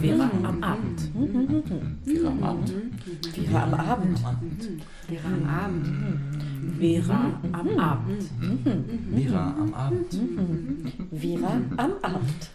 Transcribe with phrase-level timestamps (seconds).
[0.00, 1.00] Vera am Abend.
[2.04, 2.72] Vera am Abend.
[3.34, 4.18] Vera am Abend.
[5.08, 5.90] Vera am Abend.
[6.78, 8.30] Vera am Abend.
[9.12, 10.12] Vera am Abend.
[11.10, 12.50] Vera am Abend.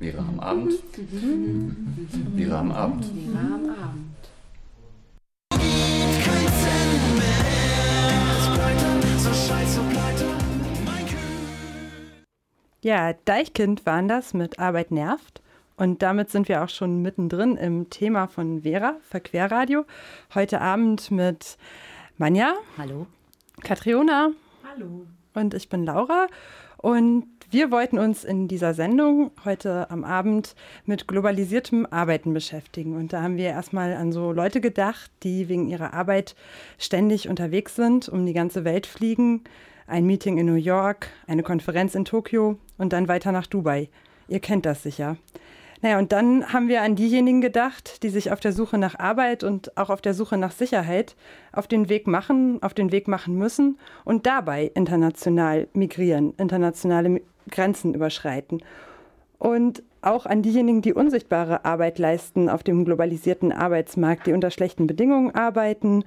[0.00, 0.80] Vera am Abend.
[2.32, 3.04] Vera am Abend.
[3.20, 4.16] Vera am Abend.
[12.86, 15.42] Ja, Deichkind waren das mit Arbeit nervt.
[15.76, 19.84] Und damit sind wir auch schon mittendrin im Thema von Vera, Verquerradio.
[20.36, 21.58] Heute Abend mit
[22.16, 22.54] Manja.
[22.78, 23.08] Hallo.
[23.64, 24.30] Katriona.
[24.62, 25.04] Hallo.
[25.34, 26.28] Und ich bin Laura.
[26.76, 32.94] Und wir wollten uns in dieser Sendung heute am Abend mit globalisiertem Arbeiten beschäftigen.
[32.94, 36.36] Und da haben wir erstmal an so Leute gedacht, die wegen ihrer Arbeit
[36.78, 39.42] ständig unterwegs sind, um die ganze Welt fliegen.
[39.88, 43.88] Ein Meeting in New York, eine Konferenz in Tokio und dann weiter nach Dubai.
[44.26, 45.16] Ihr kennt das sicher.
[45.80, 49.44] Naja, und dann haben wir an diejenigen gedacht, die sich auf der Suche nach Arbeit
[49.44, 51.14] und auch auf der Suche nach Sicherheit
[51.52, 57.94] auf den Weg machen, auf den Weg machen müssen und dabei international migrieren, internationale Grenzen
[57.94, 58.62] überschreiten.
[59.38, 64.86] Und auch an diejenigen, die unsichtbare Arbeit leisten auf dem globalisierten Arbeitsmarkt, die unter schlechten
[64.86, 66.04] Bedingungen arbeiten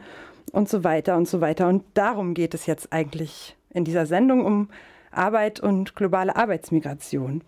[0.51, 1.67] und so weiter und so weiter.
[1.67, 4.69] Und darum geht es jetzt eigentlich in dieser Sendung um
[5.11, 7.43] Arbeit und globale Arbeitsmigration.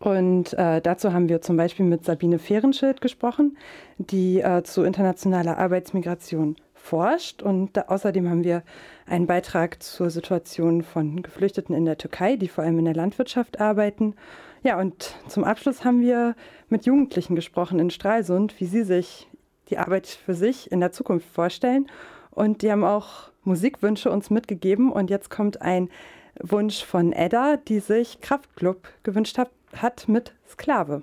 [0.00, 3.56] Und äh, dazu haben wir zum Beispiel mit Sabine Fehrenschild gesprochen,
[3.98, 7.42] die äh, zu internationaler Arbeitsmigration forscht.
[7.42, 8.62] Und da, außerdem haben wir
[9.06, 13.60] einen Beitrag zur Situation von Geflüchteten in der Türkei, die vor allem in der Landwirtschaft
[13.60, 14.14] arbeiten.
[14.62, 16.34] Ja, und zum Abschluss haben wir
[16.68, 19.28] mit Jugendlichen gesprochen in Stralsund, wie sie sich
[19.70, 21.86] die Arbeit für sich in der Zukunft vorstellen.
[22.30, 24.92] Und die haben auch Musikwünsche uns mitgegeben.
[24.92, 25.88] Und jetzt kommt ein
[26.40, 31.02] Wunsch von Edda, die sich Kraftclub gewünscht hat, hat mit Sklave.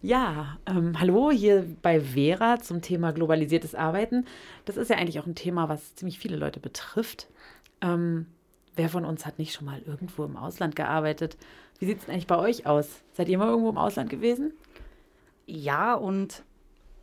[0.00, 4.26] Ja, ähm, hallo hier bei Vera zum Thema globalisiertes Arbeiten.
[4.66, 7.26] Das ist ja eigentlich auch ein Thema, was ziemlich viele Leute betrifft.
[7.80, 8.26] Ähm,
[8.76, 11.38] wer von uns hat nicht schon mal irgendwo im Ausland gearbeitet?
[11.84, 13.02] Wie sieht es eigentlich bei euch aus?
[13.12, 14.54] Seid ihr mal irgendwo im Ausland gewesen?
[15.44, 16.42] Ja, und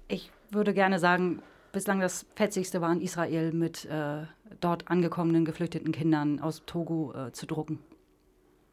[0.07, 4.23] ich würde gerne sagen, bislang das Fetzigste war in Israel mit äh,
[4.59, 7.77] dort angekommenen geflüchteten Kindern aus Togo äh, zu drucken.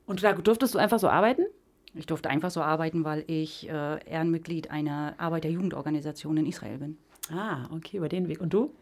[0.07, 1.45] Und da durftest du einfach so arbeiten?
[1.93, 6.97] Ich durfte einfach so arbeiten, weil ich äh, Ehrenmitglied einer Arbeiterjugendorganisation in Israel bin.
[7.31, 8.41] Ah, okay, über den Weg.
[8.41, 8.73] Und du?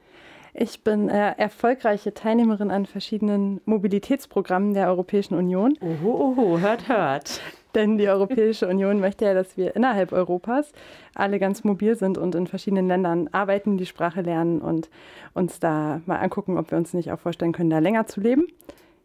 [0.55, 5.77] Ich bin äh, erfolgreiche Teilnehmerin an verschiedenen Mobilitätsprogrammen der Europäischen Union.
[5.81, 7.41] Oho, oho, hört, hört.
[7.75, 10.73] Denn die Europäische Union möchte ja, dass wir innerhalb Europas
[11.15, 14.89] alle ganz mobil sind und in verschiedenen Ländern arbeiten, die Sprache lernen und
[15.35, 18.47] uns da mal angucken, ob wir uns nicht auch vorstellen können, da länger zu leben.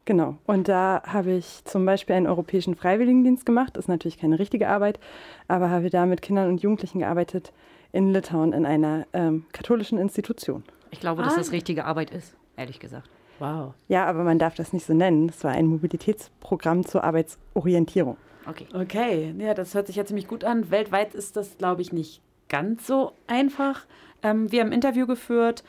[0.06, 0.38] Genau.
[0.48, 3.76] Und da habe ich zum Beispiel einen europäischen Freiwilligendienst gemacht.
[3.76, 5.00] Ist natürlich keine richtige Arbeit,
[5.50, 7.52] aber habe da mit Kindern und Jugendlichen gearbeitet
[7.92, 10.64] in Litauen in einer ähm, katholischen Institution.
[10.92, 11.38] Ich glaube, dass ah.
[11.38, 13.10] das richtige Arbeit ist, ehrlich gesagt.
[13.40, 13.74] Wow.
[13.88, 15.30] Ja, aber man darf das nicht so nennen.
[15.30, 18.18] Es war ein Mobilitätsprogramm zur Arbeitsorientierung.
[18.48, 18.68] Okay.
[18.74, 20.70] Okay, ja, das hört sich ja ziemlich gut an.
[20.70, 23.86] Weltweit ist das, glaube ich, nicht ganz so einfach.
[24.22, 25.64] Ähm, wir haben ein Interview geführt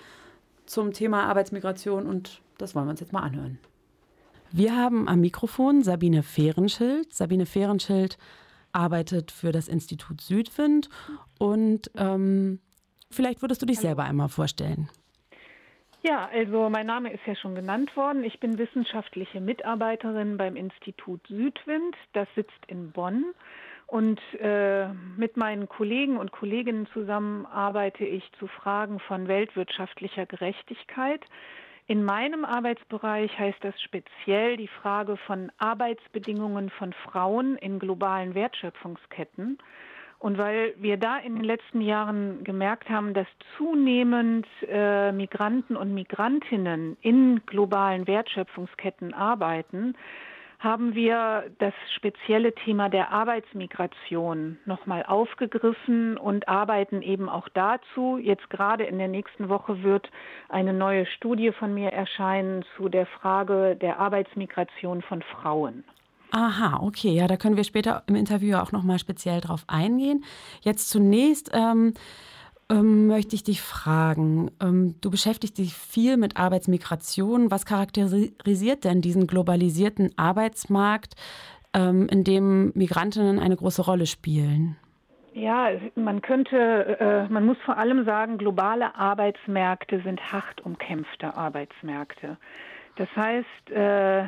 [0.67, 3.59] zum Thema Arbeitsmigration und das wollen wir uns jetzt mal anhören.
[4.51, 7.15] Wir haben am Mikrofon Sabine Fehrenschild.
[7.15, 8.19] Sabine Fehrenschild
[8.73, 10.91] arbeitet für das Institut Südwind
[11.39, 12.61] und ähm,
[13.11, 14.91] vielleicht würdest du dich selber einmal vorstellen.
[16.05, 18.25] Ja, also mein Name ist ja schon genannt worden.
[18.25, 21.97] Ich bin wissenschaftliche Mitarbeiterin beim Institut Südwind.
[22.13, 23.27] Das sitzt in Bonn.
[23.87, 31.25] Und äh, mit meinen Kollegen und Kolleginnen zusammen arbeite ich zu Fragen von weltwirtschaftlicher Gerechtigkeit.
[31.87, 39.59] In meinem Arbeitsbereich heißt das speziell die Frage von Arbeitsbedingungen von Frauen in globalen Wertschöpfungsketten.
[40.23, 43.27] Und weil wir da in den letzten Jahren gemerkt haben, dass
[43.57, 49.97] zunehmend äh, Migranten und Migrantinnen in globalen Wertschöpfungsketten arbeiten,
[50.61, 58.17] haben wir das spezielle Thema der Arbeitsmigration nochmal aufgegriffen und arbeiten eben auch dazu.
[58.17, 60.09] Jetzt gerade in der nächsten Woche wird
[60.49, 65.83] eine neue Studie von mir erscheinen zu der Frage der Arbeitsmigration von Frauen.
[66.35, 70.25] Aha, okay, ja, da können wir später im Interview auch nochmal speziell drauf eingehen.
[70.63, 71.93] Jetzt zunächst ähm,
[72.71, 77.51] ähm, möchte ich dich fragen, ähm, du beschäftigst dich viel mit Arbeitsmigration.
[77.51, 81.17] Was charakterisiert denn diesen globalisierten Arbeitsmarkt,
[81.75, 84.77] ähm, in dem Migrantinnen eine große Rolle spielen?
[85.35, 86.57] Ja, man könnte,
[86.99, 92.39] äh, man muss vor allem sagen, globale Arbeitsmärkte sind hart umkämpfte Arbeitsmärkte.
[92.97, 94.25] Das heißt, äh,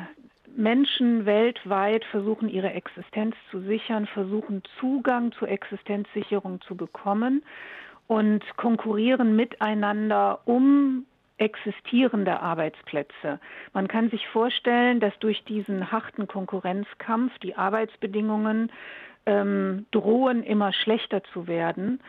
[0.55, 7.43] Menschen weltweit versuchen ihre Existenz zu sichern, versuchen Zugang zur Existenzsicherung zu bekommen
[8.07, 11.05] und konkurrieren miteinander um
[11.37, 13.39] existierende Arbeitsplätze.
[13.73, 18.71] Man kann sich vorstellen, dass durch diesen harten Konkurrenzkampf die Arbeitsbedingungen
[19.25, 21.99] ähm, drohen immer schlechter zu werden.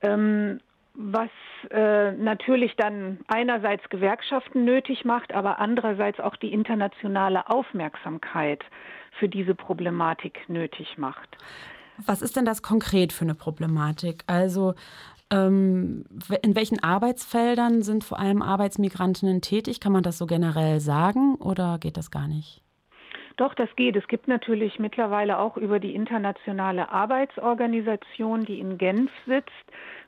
[0.00, 0.60] Ähm,
[0.94, 1.30] was
[1.70, 8.64] äh, natürlich dann einerseits Gewerkschaften nötig macht, aber andererseits auch die internationale Aufmerksamkeit
[9.18, 11.36] für diese Problematik nötig macht.
[12.06, 14.22] Was ist denn das konkret für eine Problematik?
[14.26, 14.74] Also
[15.30, 16.04] ähm,
[16.42, 19.80] in welchen Arbeitsfeldern sind vor allem Arbeitsmigrantinnen tätig?
[19.80, 22.62] Kann man das so generell sagen oder geht das gar nicht?
[23.36, 23.96] Doch, das geht.
[23.96, 29.50] Es gibt natürlich mittlerweile auch über die internationale Arbeitsorganisation, die in Genf sitzt,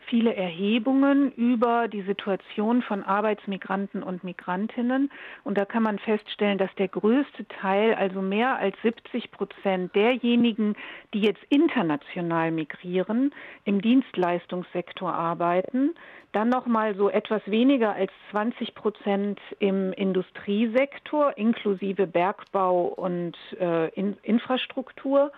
[0.08, 5.10] viele Erhebungen über die Situation von Arbeitsmigranten und Migrantinnen.
[5.44, 10.74] Und da kann man feststellen, dass der größte Teil, also mehr als 70 Prozent derjenigen,
[11.12, 13.34] die jetzt international migrieren,
[13.64, 15.94] im Dienstleistungssektor arbeiten.
[16.32, 23.88] Dann noch mal so etwas weniger als 20 Prozent im Industriesektor, inklusive Bergbau und äh,
[23.90, 25.30] in Infrastruktur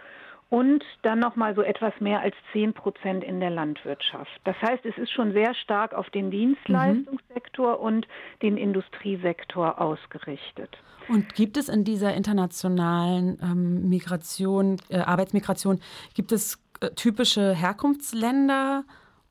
[0.48, 4.30] und dann noch mal so etwas mehr als 10 Prozent in der Landwirtschaft.
[4.44, 7.84] Das heißt, es ist schon sehr stark auf den Dienstleistungssektor mhm.
[7.84, 8.08] und
[8.42, 10.76] den Industriesektor ausgerichtet.
[11.08, 15.80] Und gibt es in dieser internationalen ähm, Migration, äh, Arbeitsmigration,
[16.14, 18.84] gibt es äh, typische Herkunftsländer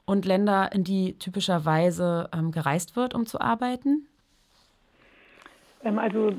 [0.06, 4.08] und Länder, in die typischerweise ähm, gereist wird, um zu arbeiten?
[5.84, 6.34] Ähm, also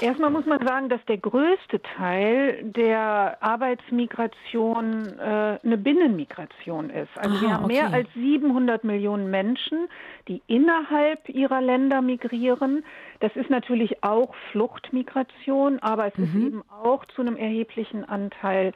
[0.00, 7.10] Erstmal muss man sagen, dass der größte Teil der Arbeitsmigration äh, eine Binnenmigration ist.
[7.16, 7.74] Also Aha, wir haben okay.
[7.74, 9.88] mehr als 700 Millionen Menschen,
[10.28, 12.84] die innerhalb ihrer Länder migrieren.
[13.20, 16.24] Das ist natürlich auch Fluchtmigration, aber es mhm.
[16.24, 18.72] ist eben auch zu einem erheblichen Anteil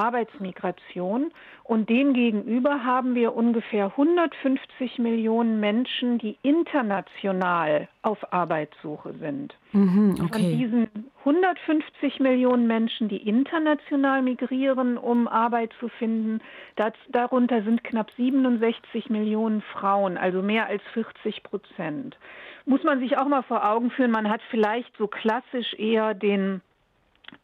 [0.00, 1.32] Arbeitsmigration.
[1.62, 9.54] Und demgegenüber haben wir ungefähr 150 Millionen Menschen, die international auf Arbeitssuche sind.
[9.72, 10.32] Mhm, okay.
[10.32, 10.88] Von diesen
[11.20, 16.40] 150 Millionen Menschen, die international migrieren, um Arbeit zu finden,
[16.76, 22.16] das, darunter sind knapp 67 Millionen Frauen, also mehr als 40 Prozent.
[22.64, 26.62] Muss man sich auch mal vor Augen führen, man hat vielleicht so klassisch eher den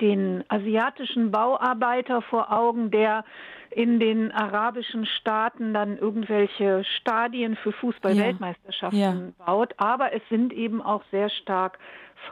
[0.01, 3.25] den asiatischen Bauarbeiter vor Augen, der
[3.71, 9.13] in den arabischen Staaten dann irgendwelche Stadien für Fußball-Weltmeisterschaften ja.
[9.13, 9.45] ja.
[9.45, 9.75] baut.
[9.77, 11.79] Aber es sind eben auch sehr stark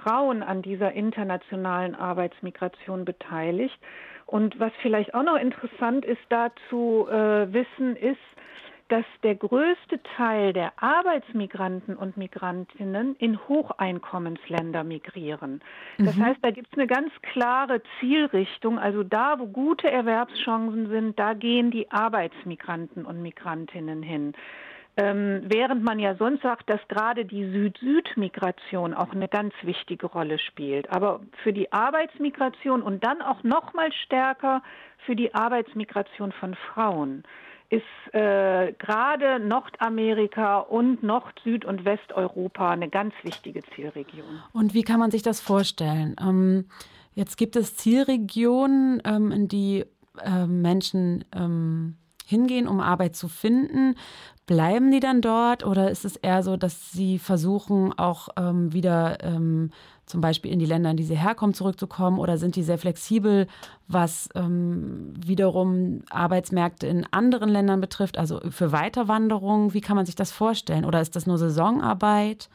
[0.03, 3.79] Frauen an dieser internationalen Arbeitsmigration beteiligt.
[4.27, 8.19] Und was vielleicht auch noch interessant ist, dazu äh, wissen, ist,
[8.89, 15.63] dass der größte Teil der Arbeitsmigranten und Migrantinnen in Hocheinkommensländer migrieren.
[15.99, 16.25] Das mhm.
[16.27, 18.79] heißt, da gibt es eine ganz klare Zielrichtung.
[18.79, 24.35] Also da, wo gute Erwerbschancen sind, da gehen die Arbeitsmigranten und Migrantinnen hin.
[24.97, 30.39] Ähm, während man ja sonst sagt, dass gerade die Süd-Süd-Migration auch eine ganz wichtige Rolle
[30.39, 30.89] spielt.
[30.91, 34.63] Aber für die Arbeitsmigration und dann auch noch mal stärker
[34.99, 37.25] für die Arbeitsmigration von Frauen
[37.71, 44.43] ist äh, gerade Nordamerika und Nord-, Süd- und Westeuropa eine ganz wichtige Zielregion.
[44.53, 46.15] Und wie kann man sich das vorstellen?
[46.21, 46.67] Ähm,
[47.15, 49.85] jetzt gibt es Zielregionen, ähm, in die
[50.23, 51.97] äh, Menschen ähm,
[52.27, 53.97] hingehen, um Arbeit zu finden.
[54.47, 59.25] Bleiben die dann dort oder ist es eher so, dass sie versuchen, auch ähm, wieder
[59.25, 59.71] ähm,
[60.07, 62.19] zum Beispiel in die Länder, in die sie herkommen, zurückzukommen?
[62.19, 63.47] Oder sind die sehr flexibel,
[63.89, 69.75] was ähm, wiederum Arbeitsmärkte in anderen Ländern betrifft, also für Weiterwanderung?
[69.75, 70.85] Wie kann man sich das vorstellen?
[70.85, 72.49] Oder ist das nur Saisonarbeit?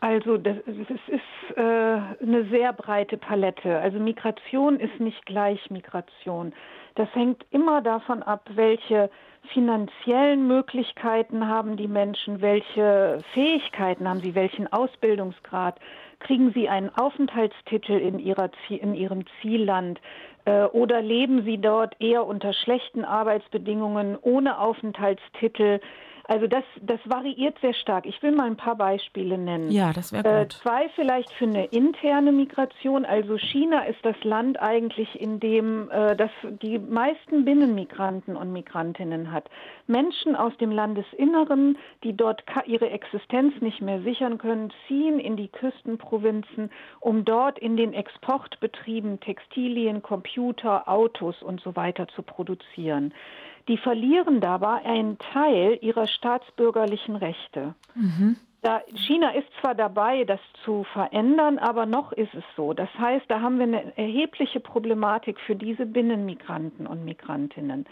[0.00, 3.78] Also das ist äh, eine sehr breite Palette.
[3.78, 6.52] Also Migration ist nicht gleich Migration.
[6.96, 9.10] Das hängt immer davon ab, welche
[9.52, 15.78] finanziellen Möglichkeiten haben die Menschen, welche Fähigkeiten haben sie, welchen Ausbildungsgrad,
[16.22, 20.00] kriegen sie einen Aufenthaltstitel in, ihrer, in ihrem Zielland
[20.44, 25.80] äh, oder leben sie dort eher unter schlechten Arbeitsbedingungen ohne Aufenthaltstitel.
[26.28, 28.06] Also das, das variiert sehr stark.
[28.06, 29.70] Ich will mal ein paar Beispiele nennen.
[29.70, 30.54] Ja, das wäre äh, gut.
[30.54, 33.04] Äh, zwei vielleicht für eine interne Migration.
[33.04, 36.30] Also China ist das Land eigentlich, in dem äh, das
[36.62, 39.50] die meisten Binnenmigranten und Migrantinnen hat.
[39.86, 45.48] Menschen aus dem Landesinneren, die dort ihre Existenz nicht mehr sichern können, ziehen in die
[45.48, 53.12] Küstenprovinzen, um dort in den Exportbetrieben Textilien, Computer, Autos und so weiter zu produzieren.
[53.68, 57.74] Die verlieren dabei einen Teil ihrer staatsbürgerlichen Rechte.
[57.94, 58.36] Mhm.
[58.62, 62.72] Da, China ist zwar dabei, das zu verändern, aber noch ist es so.
[62.72, 67.86] Das heißt, da haben wir eine erhebliche Problematik für diese Binnenmigranten und Migrantinnen.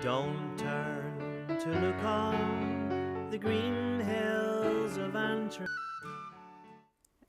[0.00, 5.66] Don't turn to look on the green hills of Antrim.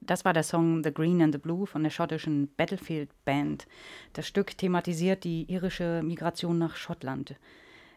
[0.07, 3.67] Das war der Song The Green and the Blue von der schottischen Battlefield Band.
[4.13, 7.35] Das Stück thematisiert die irische Migration nach Schottland.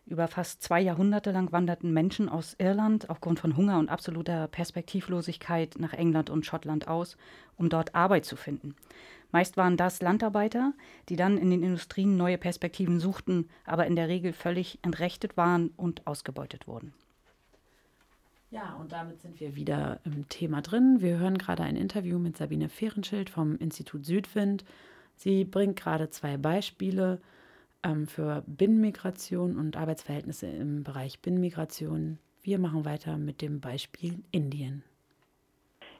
[0.06, 5.76] Über fast zwei Jahrhunderte lang wanderten Menschen aus Irland aufgrund von Hunger und absoluter Perspektivlosigkeit
[5.78, 7.16] nach England und Schottland aus,
[7.56, 8.74] um dort Arbeit zu finden.
[9.30, 10.72] Meist waren das Landarbeiter,
[11.08, 15.68] die dann in den Industrien neue Perspektiven suchten, aber in der Regel völlig entrechtet waren
[15.76, 16.92] und ausgebeutet wurden.
[18.52, 20.96] Ja, und damit sind wir wieder im Thema drin.
[21.00, 24.64] Wir hören gerade ein Interview mit Sabine Fehrenschild vom Institut Südwind.
[25.14, 27.20] Sie bringt gerade zwei Beispiele
[27.84, 32.18] ähm, für Binnenmigration und Arbeitsverhältnisse im Bereich Binnenmigration.
[32.42, 34.82] Wir machen weiter mit dem Beispiel Indien.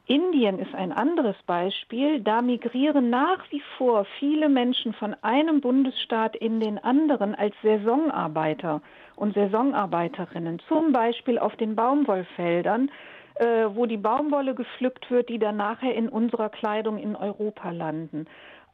[0.06, 2.20] Indien ist ein anderes Beispiel.
[2.20, 8.82] Da migrieren nach wie vor viele Menschen von einem Bundesstaat in den anderen als Saisonarbeiter
[9.20, 12.90] und Saisonarbeiterinnen, zum Beispiel auf den Baumwollfeldern,
[13.34, 18.26] äh, wo die Baumwolle gepflückt wird, die dann nachher in unserer Kleidung in Europa landen.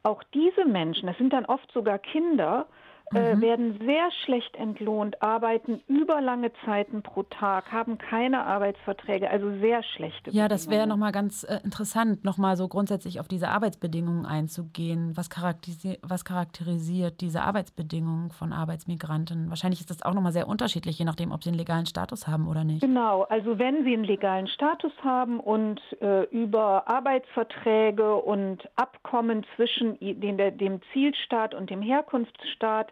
[0.03, 2.67] Auch diese Menschen, das sind dann oft sogar Kinder,
[3.11, 3.41] mhm.
[3.41, 10.31] werden sehr schlecht entlohnt, arbeiten überlange Zeiten pro Tag, haben keine Arbeitsverträge, also sehr schlechte.
[10.31, 15.15] Ja, das wäre nochmal ganz äh, interessant, nochmal so grundsätzlich auf diese Arbeitsbedingungen einzugehen.
[15.15, 19.49] Was, charakterisi was charakterisiert diese Arbeitsbedingungen von Arbeitsmigranten?
[19.49, 22.47] Wahrscheinlich ist das auch nochmal sehr unterschiedlich, je nachdem, ob sie einen legalen Status haben
[22.47, 22.81] oder nicht.
[22.81, 29.97] Genau, also wenn sie einen legalen Status haben und äh, über Arbeitsverträge und Abkommen zwischen
[29.99, 32.91] den, dem Zielstaat und dem Herkunftsstaat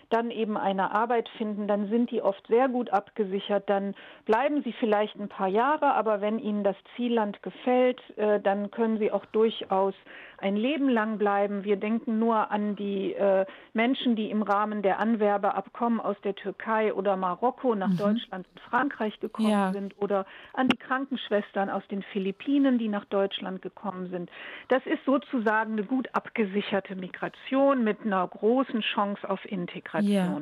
[0.11, 3.69] dann eben eine Arbeit finden, dann sind die oft sehr gut abgesichert.
[3.69, 8.71] Dann bleiben sie vielleicht ein paar Jahre, aber wenn ihnen das Zielland gefällt, äh, dann
[8.71, 9.95] können sie auch durchaus
[10.41, 11.63] ein Leben lang bleiben.
[11.63, 16.93] Wir denken nur an die äh, Menschen, die im Rahmen der Anwerbeabkommen aus der Türkei
[16.93, 17.97] oder Marokko nach mhm.
[17.97, 19.71] Deutschland und Frankreich gekommen ja.
[19.71, 24.29] sind oder an die Krankenschwestern aus den Philippinen, die nach Deutschland gekommen sind.
[24.67, 30.00] Das ist sozusagen eine gut abgesicherte Migration mit einer großen Chance auf Integration.
[30.01, 30.41] Ja.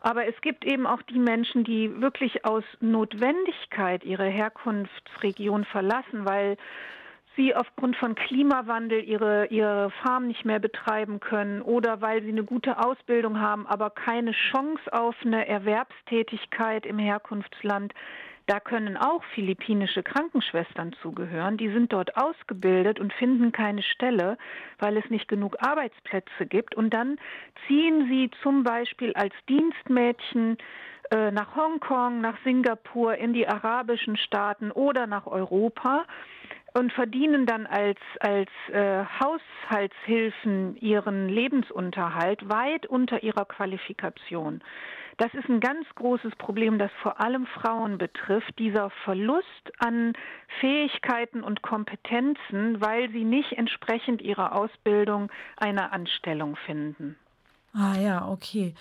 [0.00, 6.56] Aber es gibt eben auch die Menschen, die wirklich aus Notwendigkeit ihre Herkunftsregion verlassen, weil
[7.36, 12.44] sie aufgrund von Klimawandel ihre, ihre Farm nicht mehr betreiben können oder weil sie eine
[12.44, 17.92] gute Ausbildung haben, aber keine Chance auf eine Erwerbstätigkeit im Herkunftsland.
[18.46, 21.56] Da können auch philippinische Krankenschwestern zugehören.
[21.56, 24.38] Die sind dort ausgebildet und finden keine Stelle,
[24.78, 26.76] weil es nicht genug Arbeitsplätze gibt.
[26.76, 27.18] Und dann
[27.66, 30.58] ziehen sie zum Beispiel als Dienstmädchen
[31.10, 36.04] äh, nach Hongkong, nach Singapur, in die arabischen Staaten oder nach Europa
[36.74, 44.62] und verdienen dann als, als äh, Haushaltshilfen ihren Lebensunterhalt weit unter ihrer Qualifikation.
[45.18, 50.12] Das ist ein ganz großes Problem, das vor allem Frauen betrifft, dieser Verlust an
[50.60, 57.16] Fähigkeiten und Kompetenzen, weil sie nicht entsprechend ihrer Ausbildung eine Anstellung finden.
[57.78, 58.74] Ah ja, okay.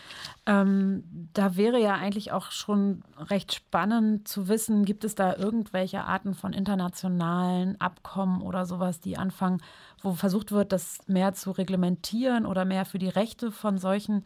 [0.46, 6.06] Ähm, da wäre ja eigentlich auch schon recht spannend zu wissen, gibt es da irgendwelche
[6.06, 9.62] Arten von internationalen Abkommen oder sowas, die anfangen,
[10.02, 14.24] wo versucht wird, das mehr zu reglementieren oder mehr für die Rechte von solchen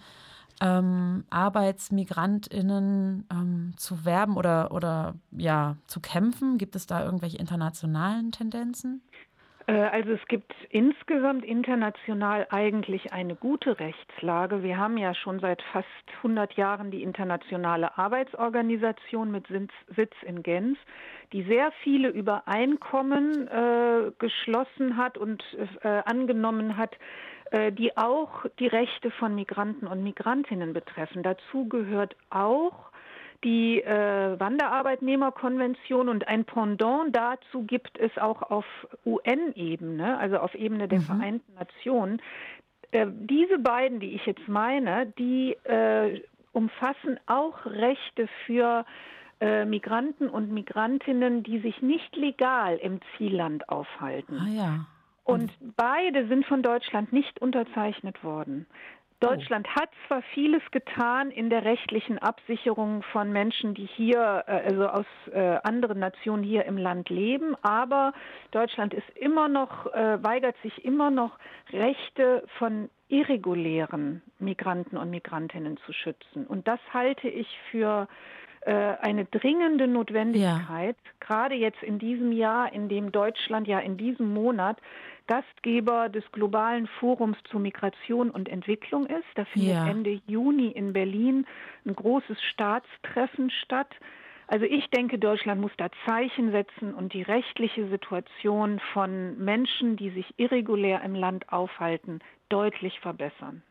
[0.62, 6.58] ähm, ArbeitsmigrantInnen ähm, zu werben oder, oder ja, zu kämpfen?
[6.58, 9.02] Gibt es da irgendwelche internationalen Tendenzen?
[9.70, 14.64] Äh, also es gibt insgesamt international eigentlich eine gute Rechtslage.
[14.64, 15.88] Wir haben ja schon seit fast
[16.18, 20.80] 100 Jahren die Internationale Arbeitsorganisation mit Sitz in Genf,
[21.34, 25.44] die sehr viele Übereinkommen äh, geschlossen hat und
[25.84, 26.96] äh, angenommen hat,
[27.52, 31.24] die auch die Rechte von Migranten und Migrantinnen betreffen.
[31.24, 32.90] Dazu gehört auch
[33.44, 38.66] die äh, Wanderarbeitnehmerkonvention und ein Pendant dazu gibt es auch auf
[39.06, 41.04] UN-Ebene, also auf Ebene der mhm.
[41.04, 42.22] Vereinten Nationen.
[42.92, 48.86] Äh, diese beiden, die ich jetzt meine, die äh, umfassen auch Rechte für
[49.40, 54.38] äh, Migranten und Migrantinnen, die sich nicht legal im Zielland aufhalten.
[54.38, 54.86] Ah ja.
[55.24, 58.66] Und beide sind von Deutschland nicht unterzeichnet worden.
[59.20, 59.82] Deutschland oh.
[59.82, 65.06] hat zwar vieles getan in der rechtlichen Absicherung von Menschen, die hier, äh, also aus
[65.34, 68.14] äh, anderen Nationen hier im Land leben, aber
[68.52, 71.38] Deutschland ist immer noch, äh, weigert sich immer noch,
[71.72, 76.48] Rechte von irregulären Migranten und Migrantinnen zu schützen.
[76.48, 78.08] Und das halte ich für
[78.66, 81.12] eine dringende Notwendigkeit, ja.
[81.20, 84.78] gerade jetzt in diesem Jahr, in dem Deutschland ja in diesem Monat
[85.30, 89.28] Gastgeber des globalen Forums zu Migration und Entwicklung ist.
[89.36, 89.88] Da findet ja.
[89.88, 91.46] Ende Juni in Berlin
[91.86, 93.94] ein großes Staatstreffen statt.
[94.48, 100.10] Also ich denke, Deutschland muss da Zeichen setzen und die rechtliche Situation von Menschen, die
[100.10, 103.62] sich irregulär im Land aufhalten, deutlich verbessern.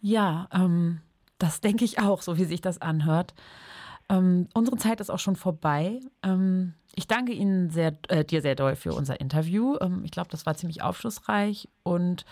[0.00, 1.02] Ja, ähm,
[1.36, 3.34] das denke ich auch, so wie sich das anhört.
[4.12, 6.00] Ähm, unsere Zeit ist auch schon vorbei.
[6.22, 9.76] Ähm, ich danke Ihnen sehr, äh, dir sehr doll für unser Interview.
[9.80, 12.26] Ähm, ich glaube, das war ziemlich aufschlussreich und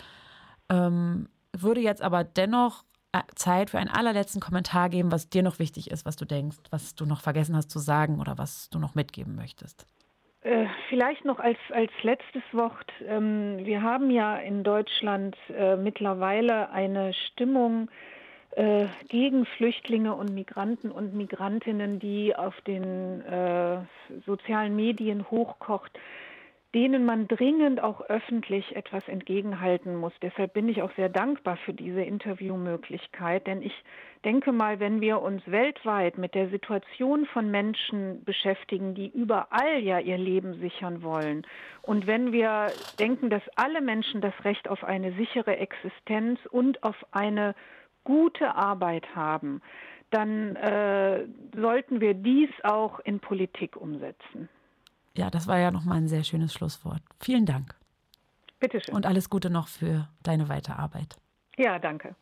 [0.69, 2.83] ähm, würde jetzt aber dennoch
[3.13, 6.57] äh, Zeit für einen allerletzten Kommentar geben, was dir noch wichtig ist, was du denkst,
[6.69, 9.87] was du noch vergessen hast zu sagen oder was du noch mitgeben möchtest.
[10.41, 12.91] Äh, vielleicht noch als, als letztes Wort.
[13.07, 17.89] Ähm, wir haben ja in Deutschland äh, mittlerweile eine Stimmung,
[18.51, 23.77] äh, gegen Flüchtlinge und Migranten und Migrantinnen, die auf den äh,
[24.25, 25.97] sozialen Medien hochkocht,
[26.73, 30.13] denen man dringend auch öffentlich etwas entgegenhalten muss.
[30.21, 33.73] Deshalb bin ich auch sehr dankbar für diese Interviewmöglichkeit, denn ich
[34.23, 39.99] denke mal, wenn wir uns weltweit mit der Situation von Menschen beschäftigen, die überall ja
[39.99, 41.45] ihr Leben sichern wollen,
[41.81, 42.67] und wenn wir
[42.99, 47.55] denken, dass alle Menschen das Recht auf eine sichere Existenz und auf eine
[48.03, 49.61] gute Arbeit haben,
[50.09, 54.49] dann äh, sollten wir dies auch in Politik umsetzen.
[55.15, 57.01] Ja, das war ja nochmal ein sehr schönes Schlusswort.
[57.19, 57.75] Vielen Dank.
[58.59, 58.95] Bitte schön.
[58.95, 61.17] Und alles Gute noch für deine Weiterarbeit.
[61.57, 62.15] Ja, danke.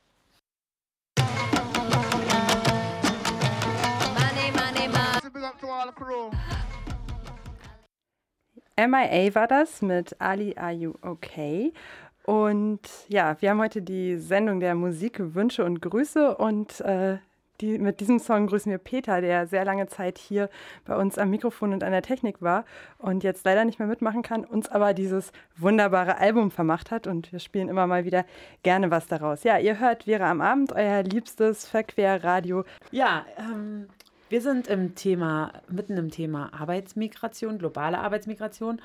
[8.77, 11.74] MIA war das mit Ali Are You Okay?
[12.26, 17.18] Und ja, wir haben heute die Sendung der Musik, Wünsche und Grüße und äh,
[17.62, 20.50] die, mit diesem Song grüßen wir Peter, der sehr lange Zeit hier
[20.86, 22.64] bei uns am Mikrofon und an der Technik war
[22.98, 27.32] und jetzt leider nicht mehr mitmachen kann, uns aber dieses wunderbare Album vermacht hat und
[27.32, 28.25] wir spielen immer mal wieder
[28.64, 29.44] gerne was daraus.
[29.44, 32.64] Ja, ihr hört Vera am Abend, euer liebstes Verquerradio.
[32.92, 33.88] Ja, ähm,
[34.29, 38.82] wir sind im Thema, mitten im Thema Arbeitsmigration, globale Arbeitsmigration.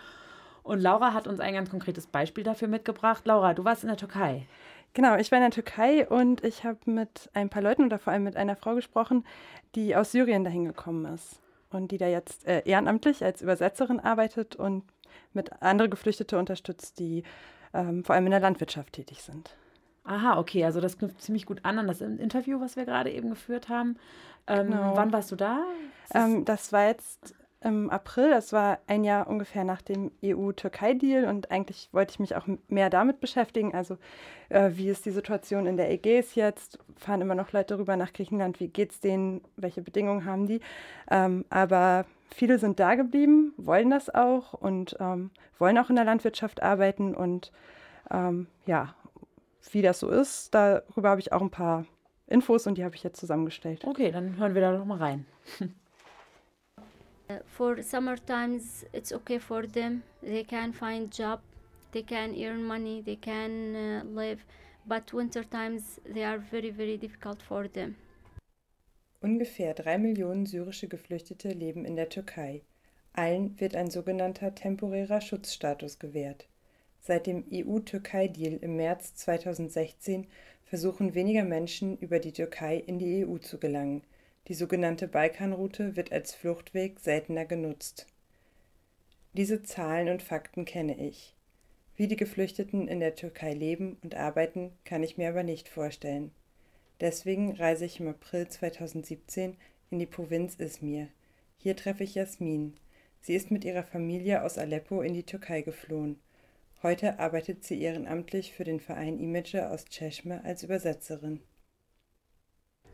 [0.64, 3.26] Und Laura hat uns ein ganz konkretes Beispiel dafür mitgebracht.
[3.26, 4.46] Laura, du warst in der Türkei.
[4.94, 8.12] Genau, ich war in der Türkei und ich habe mit ein paar Leuten oder vor
[8.12, 9.24] allem mit einer Frau gesprochen,
[9.74, 14.56] die aus Syrien dahin gekommen ist und die da jetzt äh, ehrenamtlich als Übersetzerin arbeitet
[14.56, 14.84] und
[15.34, 17.24] mit andere Geflüchtete unterstützt, die
[17.74, 19.54] ähm, vor allem in der Landwirtschaft tätig sind.
[20.04, 23.30] Aha, okay, also das knüpft ziemlich gut an an das Interview, was wir gerade eben
[23.30, 23.96] geführt haben.
[24.46, 24.96] Ähm, genau.
[24.96, 25.62] Wann warst du da?
[26.14, 28.30] Ähm, das war jetzt im April.
[28.30, 32.90] Das war ein Jahr ungefähr nach dem EU-Türkei-Deal und eigentlich wollte ich mich auch mehr
[32.90, 33.74] damit beschäftigen.
[33.74, 33.96] Also
[34.50, 36.78] äh, wie ist die Situation in der Ägäis jetzt?
[36.96, 38.60] Fahren immer noch Leute rüber nach Griechenland?
[38.60, 39.40] Wie geht es denen?
[39.56, 40.60] Welche Bedingungen haben die?
[41.10, 46.04] Ähm, aber viele sind da geblieben, wollen das auch und ähm, wollen auch in der
[46.04, 47.50] Landwirtschaft arbeiten und
[48.10, 48.94] ähm, ja,
[49.72, 51.86] wie das so ist, darüber habe ich auch ein paar
[52.26, 53.84] Infos und die habe ich jetzt zusammengestellt.
[53.84, 55.26] Okay, dann hören wir da noch mal rein.
[57.46, 61.40] For summer times it's okay for them they can find job
[61.92, 64.44] they can earn money they can uh, live
[64.86, 67.96] but winter times they are very very difficult for them
[69.24, 72.60] Ungefähr drei Millionen syrische Geflüchtete leben in der Türkei.
[73.14, 76.46] Allen wird ein sogenannter temporärer Schutzstatus gewährt.
[77.00, 80.26] Seit dem EU-Türkei-Deal im März 2016
[80.64, 84.02] versuchen weniger Menschen über die Türkei in die EU zu gelangen.
[84.48, 88.06] Die sogenannte Balkanroute wird als Fluchtweg seltener genutzt.
[89.32, 91.34] Diese Zahlen und Fakten kenne ich.
[91.96, 96.30] Wie die Geflüchteten in der Türkei leben und arbeiten, kann ich mir aber nicht vorstellen.
[97.00, 99.56] Deswegen reise ich im April 2017
[99.90, 101.08] in die Provinz Izmir.
[101.56, 102.74] Hier treffe ich Jasmin.
[103.20, 106.20] Sie ist mit ihrer Familie aus Aleppo in die Türkei geflohen.
[106.82, 111.40] Heute arbeitet sie ehrenamtlich für den Verein Image aus Çeşme als Übersetzerin.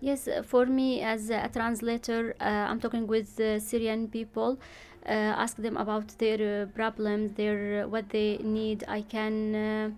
[0.02, 4.58] Yes, uh, for me as a translator, uh, I'm talking with the Syrian people,
[5.04, 8.82] uh, ask them about their uh, problems, their uh, what they need.
[8.88, 9.94] I can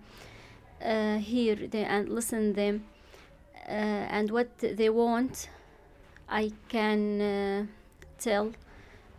[0.81, 2.83] uh, hear them and listen them,
[3.65, 5.47] and what they want.
[6.27, 7.69] I can
[8.19, 8.51] tell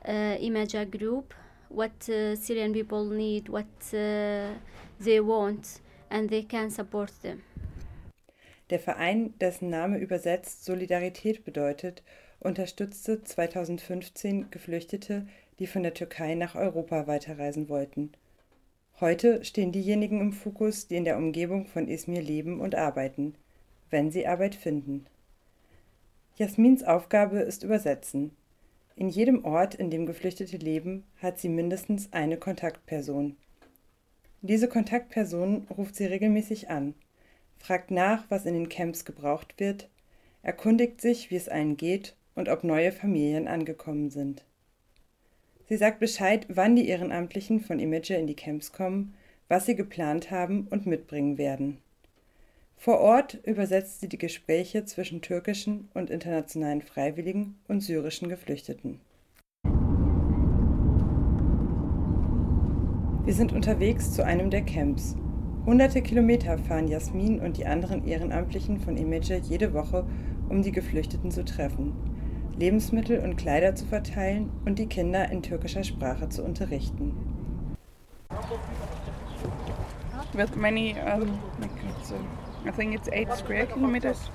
[0.07, 1.33] Imaja group
[1.71, 7.43] what Syrian people need, what they want, and they can support them.
[8.71, 12.03] Der Verein, dessen Name übersetzt Solidarität bedeutet,
[12.41, 15.27] unterstützte 2015 Geflüchtete,
[15.59, 18.13] die von der Türkei nach Europa weiterreisen wollten.
[19.01, 23.35] Heute stehen diejenigen im Fokus, die in der Umgebung von Izmir leben und arbeiten,
[23.91, 25.07] wenn sie Arbeit finden.
[26.37, 28.31] Jasmins Aufgabe ist Übersetzen.
[28.97, 33.37] In jedem Ort, in dem Geflüchtete leben, hat sie mindestens eine Kontaktperson.
[34.43, 36.95] Diese Kontaktperson ruft sie regelmäßig an,
[37.65, 39.89] fragt nach, was in den Camps gebraucht wird,
[40.43, 44.45] erkundigt sich, wie es allen geht und ob neue Familien angekommen sind.
[45.67, 49.15] Sie sagt Bescheid, wann die Ehrenamtlichen von Image in die Camps kommen,
[49.49, 51.79] was sie geplant haben und mitbringen werden.
[52.77, 59.01] Vor Ort übersetzt sie die Gespräche zwischen türkischen und internationalen Freiwilligen und syrischen Geflüchteten.
[63.25, 65.17] Wir sind unterwegs zu einem der Camps.
[65.67, 70.05] Hunderte Kilometer fahren Jasmin und die anderen Ehrenamtlichen von Image jede Woche,
[70.51, 71.95] um die Geflüchteten zu treffen,
[72.59, 77.15] Lebensmittel und Kleider zu verteilen und die Kinder in türkischer Sprache zu unterrichten.
[80.35, 81.39] With many, um,
[82.67, 84.31] I think it's eight square kilometers.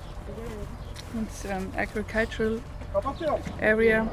[1.22, 2.60] It's an agricultural
[3.60, 4.04] area,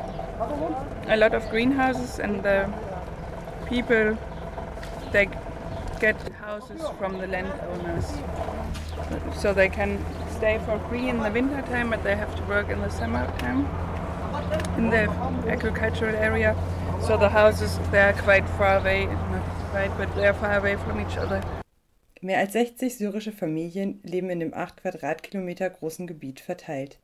[1.08, 2.68] a lot of greenhouses, and the
[3.68, 4.16] people
[5.12, 5.28] they
[6.00, 6.16] get
[6.48, 8.06] houses from the landowners,
[9.36, 10.00] so they can
[10.38, 13.26] stay for free in the winter time, but they have to work in the summer
[13.38, 13.68] time
[14.78, 15.10] in the
[15.52, 16.56] agricultural area.
[17.02, 20.78] So the houses they are quite far away, not quite, but they are far away
[20.78, 21.42] from each other.
[22.22, 26.98] Mehr als 60 syrische Familien leben in dem 8 Quadratkilometer großen Gebiet verteilt.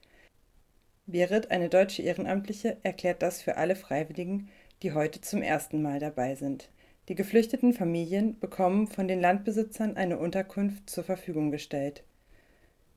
[1.06, 4.48] Berit, eine deutsche Ehrenamtliche, erklärt das für alle Freiwilligen,
[4.84, 6.70] die heute zum ersten Mal dabei sind.
[7.10, 12.04] Die geflüchteten Familien bekommen von den Landbesitzern eine Unterkunft zur Verfügung gestellt.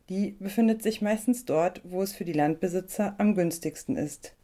[0.09, 4.35] Die befindet sich meistens dort, wo es für die Landbesitzer am günstigsten ist.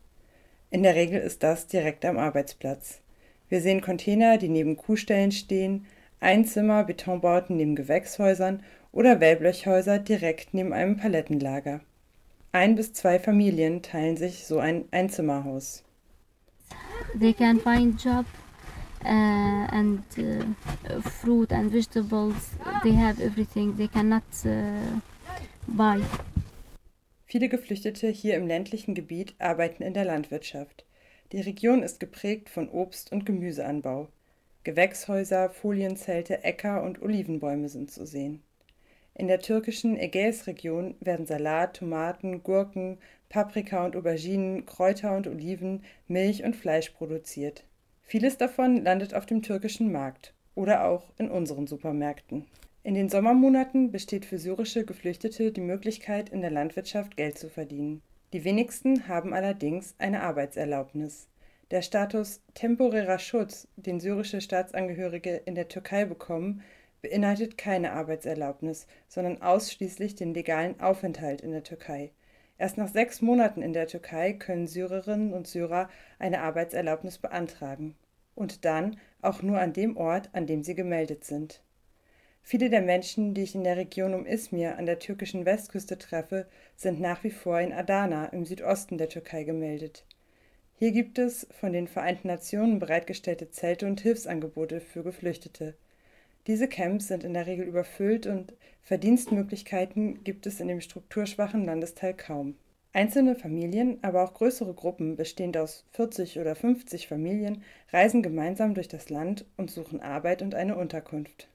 [0.71, 3.01] In der Regel ist das direkt am Arbeitsplatz.
[3.49, 5.87] Wir sehen Container, die neben Kuhställen stehen,
[6.19, 11.81] Einzimmer, Betonbauten neben Gewächshäusern oder Wellblechhäuser direkt neben einem Palettenlager.
[12.51, 15.85] Ein bis zwei Familien teilen sich so ein Einzimmerhaus.
[17.19, 18.25] They can find job
[19.05, 22.51] and uh, fruit and vegetables.
[22.83, 23.77] They have everything.
[23.77, 25.01] They cannot uh,
[25.67, 26.03] buy.
[27.27, 30.85] Viele Geflüchtete hier im ländlichen Gebiet arbeiten in der Landwirtschaft.
[31.33, 34.09] Die Region ist geprägt von Obst- und Gemüseanbau.
[34.65, 38.43] Gewächshäuser, Folienzelte, Äcker und Olivenbäume sind zu sehen.
[39.15, 46.45] In der türkischen Ägäisregion werden Salat, Tomaten, Gurken, Paprika und Auberginen, Kräuter und Oliven, Milch
[46.45, 47.65] und Fleisch produziert.
[48.13, 52.45] Vieles davon landet auf dem türkischen Markt oder auch in unseren Supermärkten.
[52.83, 58.03] In den Sommermonaten besteht für syrische Geflüchtete die Möglichkeit, in der Landwirtschaft Geld zu verdienen.
[58.35, 61.27] Die wenigsten haben allerdings eine Arbeitserlaubnis.
[61.71, 66.61] Der Status temporärer Schutz, den syrische Staatsangehörige in der Türkei bekommen,
[67.01, 72.11] beinhaltet keine Arbeitserlaubnis, sondern ausschließlich den legalen Aufenthalt in der Türkei.
[72.59, 77.97] Erst nach sechs Monaten in der Türkei können Syrerinnen und Syrer eine Arbeitserlaubnis beantragen.
[78.35, 81.63] Und dann auch nur an dem Ort, an dem sie gemeldet sind.
[82.43, 86.47] Viele der Menschen, die ich in der Region um Izmir an der türkischen Westküste treffe,
[86.77, 90.05] sind nach wie vor in Adana im Südosten der Türkei gemeldet.
[90.75, 95.77] Hier gibt es von den Vereinten Nationen bereitgestellte Zelte und Hilfsangebote für Geflüchtete.
[96.49, 102.15] Diese Camps sind in der Regel überfüllt und Verdienstmöglichkeiten gibt es in dem strukturschwachen Landesteil
[102.15, 102.57] kaum.
[102.95, 108.89] Einzelne Familien, aber auch größere Gruppen, bestehend aus 40 oder 50 Familien, reisen gemeinsam durch
[108.89, 111.49] das Land und suchen Arbeit und eine Unterkunft.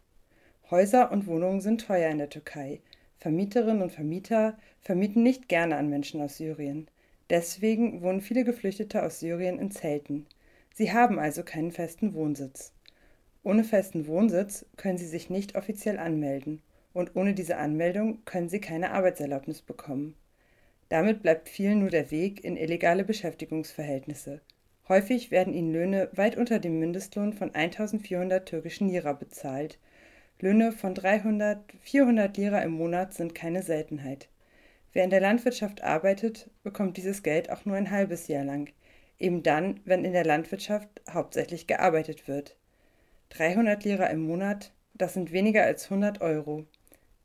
[0.71, 2.81] Häuser und Wohnungen sind teuer in der Türkei.
[3.19, 6.87] Vermieterinnen und Vermieter vermieten nicht gerne an Menschen aus Syrien.
[7.29, 10.25] Deswegen wohnen viele Geflüchtete aus Syrien in Zelten.
[10.73, 12.73] Sie haben also keinen festen Wohnsitz.
[13.43, 18.59] Ohne festen Wohnsitz können sie sich nicht offiziell anmelden und ohne diese Anmeldung können sie
[18.59, 20.15] keine Arbeitserlaubnis bekommen.
[20.89, 24.41] Damit bleibt vielen nur der Weg in illegale Beschäftigungsverhältnisse.
[24.87, 29.79] Häufig werden ihnen Löhne weit unter dem Mindestlohn von 1400 türkischen Lira bezahlt.
[30.39, 34.29] Löhne von 300, 400 Lira im Monat sind keine Seltenheit.
[34.93, 38.69] Wer in der Landwirtschaft arbeitet, bekommt dieses Geld auch nur ein halbes Jahr lang,
[39.19, 42.55] eben dann, wenn in der Landwirtschaft hauptsächlich gearbeitet wird.
[43.29, 46.65] 300 Lira im Monat, das sind weniger als 100 Euro.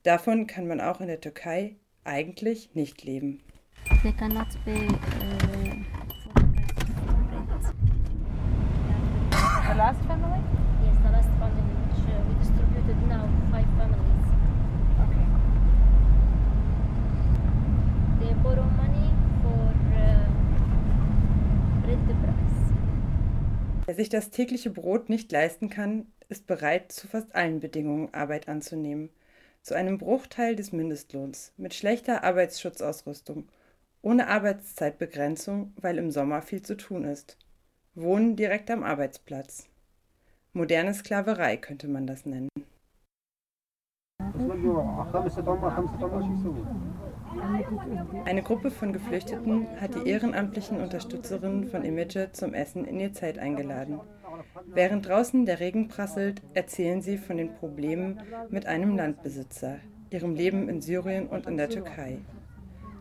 [0.02, 3.40] Davon kann man auch in der Türkei eigentlich nicht leben.
[4.02, 4.86] They cannot pay.
[4.88, 4.92] Uh,
[9.68, 10.40] the last family?
[10.84, 14.26] Yes, the last family which uh, we distributed now five families.
[15.04, 15.26] Okay.
[18.20, 19.08] They borrow money
[19.42, 19.62] for
[19.94, 20.26] uh,
[21.84, 22.52] bread price.
[23.86, 28.48] Wer sich das tägliche Brot nicht leisten kann, ist bereit, zu fast allen Bedingungen Arbeit
[28.48, 29.10] anzunehmen.
[29.62, 33.48] Zu einem Bruchteil des Mindestlohns, mit schlechter Arbeitsschutzausrüstung
[34.02, 37.38] ohne Arbeitszeitbegrenzung, weil im Sommer viel zu tun ist.
[37.94, 39.68] Wohnen direkt am Arbeitsplatz.
[40.52, 42.48] Moderne Sklaverei könnte man das nennen.
[48.24, 53.38] Eine Gruppe von Geflüchteten hat die ehrenamtlichen Unterstützerinnen von Image zum Essen in ihr Zelt
[53.38, 54.00] eingeladen.
[54.66, 59.78] Während draußen der Regen prasselt, erzählen sie von den Problemen mit einem Landbesitzer,
[60.10, 62.18] ihrem Leben in Syrien und in der Türkei.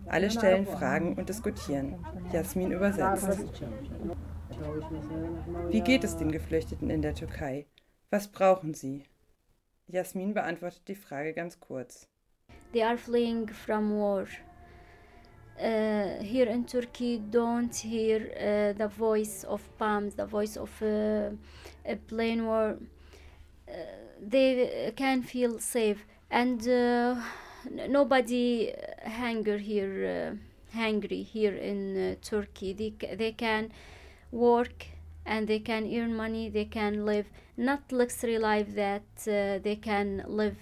[0.07, 2.03] Alle stellen Fragen und diskutieren.
[2.31, 3.27] Jasmin übersetzt.
[5.69, 7.65] Wie geht es den Geflüchteten in der Türkei?
[8.09, 9.05] Was brauchen sie?
[9.87, 12.07] Jasmin beantwortet die Frage ganz kurz.
[12.73, 14.25] They are fleeing from war.
[15.57, 21.31] Uh, here in Turkey, don't hear uh, the voice of bombs, the voice of uh,
[21.85, 22.77] a plane war.
[23.67, 23.73] Uh,
[24.19, 27.15] they can feel safe, and uh,
[27.69, 28.73] nobody
[29.05, 32.73] hunger here, uh, hungry here in Turkey.
[32.73, 33.71] They they can
[34.31, 34.85] work
[35.25, 36.49] and they can earn money.
[36.49, 40.57] They can live not luxury life that they can live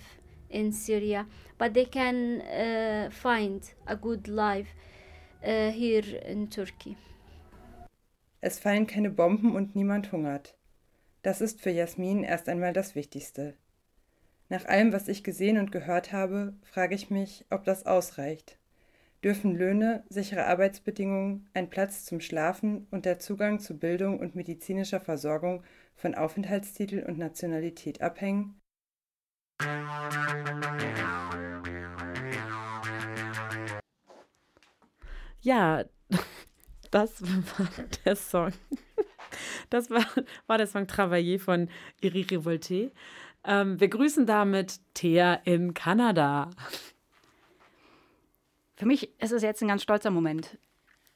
[0.50, 1.26] in Syria,
[1.58, 4.74] but they can uh, find a good life
[5.44, 6.98] uh, here in Turkey.
[8.42, 10.56] Es fallen keine Bomben und niemand hungert.
[11.22, 13.56] Das ist für Jasmin erst einmal das Wichtigste.
[14.52, 18.58] Nach allem, was ich gesehen und gehört habe, frage ich mich, ob das ausreicht.
[19.24, 25.00] Dürfen Löhne, sichere Arbeitsbedingungen, ein Platz zum Schlafen und der Zugang zu Bildung und medizinischer
[25.00, 25.64] Versorgung
[25.96, 28.60] von Aufenthaltstitel und Nationalität abhängen?
[35.42, 35.86] Ja,
[36.90, 37.70] das war
[38.04, 38.52] der Song.
[39.70, 40.06] Das war,
[40.48, 41.70] war der Song Travailler von
[42.02, 42.92] Iri Revolte.
[43.44, 46.50] Ähm, wir grüßen damit Thea in Kanada.
[48.76, 50.58] Für mich ist es jetzt ein ganz stolzer Moment.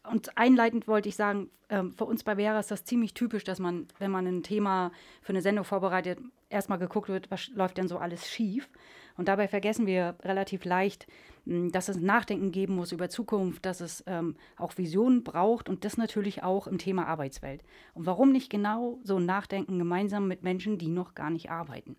[0.10, 3.60] Und einleitend wollte ich sagen, ähm, für uns bei Vera ist das ziemlich typisch, dass
[3.60, 7.88] man, wenn man ein Thema für eine Sendung vorbereitet, erstmal geguckt wird, was läuft denn
[7.88, 8.70] so alles schief.
[9.16, 11.08] Und dabei vergessen wir relativ leicht,
[11.46, 15.86] hm, dass es Nachdenken geben muss über Zukunft, dass es ähm, auch Visionen braucht und
[15.86, 17.64] das natürlich auch im Thema Arbeitswelt.
[17.94, 21.96] Und warum nicht genau so Nachdenken gemeinsam mit Menschen, die noch gar nicht arbeiten?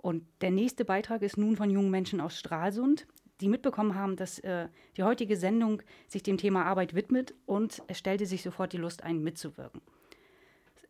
[0.00, 3.06] Und der nächste Beitrag ist nun von jungen Menschen aus Stralsund,
[3.40, 7.98] die mitbekommen haben, dass äh, die heutige Sendung sich dem Thema Arbeit widmet und es
[7.98, 9.80] stellte sich sofort die Lust ein, mitzuwirken.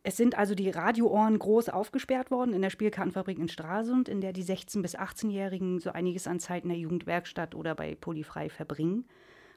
[0.03, 4.33] Es sind also die Radioohren groß aufgesperrt worden in der Spielkartenfabrik in Stralsund, in der
[4.33, 9.07] die 16- bis 18-Jährigen so einiges an Zeit in der Jugendwerkstatt oder bei Polyfrei verbringen.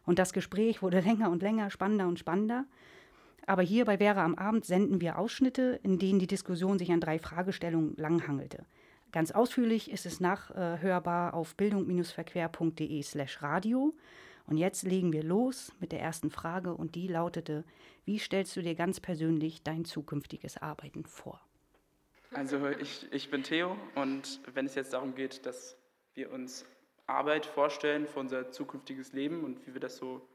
[0.06, 2.66] Und das Gespräch wurde länger und länger, spannender und spannender.
[3.46, 7.02] Aber hier bei Vera am Abend senden wir Ausschnitte, in denen die Diskussion sich an
[7.02, 8.66] drei Fragestellungen langhangelte.
[9.14, 13.94] Ganz ausführlich ist es nachhörbar auf bildung-verquer.de slash radio.
[14.48, 17.64] Und jetzt legen wir los mit der ersten Frage und die lautete,
[18.06, 21.40] wie stellst du dir ganz persönlich dein zukünftiges Arbeiten vor?
[22.32, 25.78] Also ich, ich bin Theo und wenn es jetzt darum geht, dass
[26.16, 26.66] wir uns
[27.06, 30.28] Arbeit vorstellen für unser zukünftiges Leben und wie wir das so,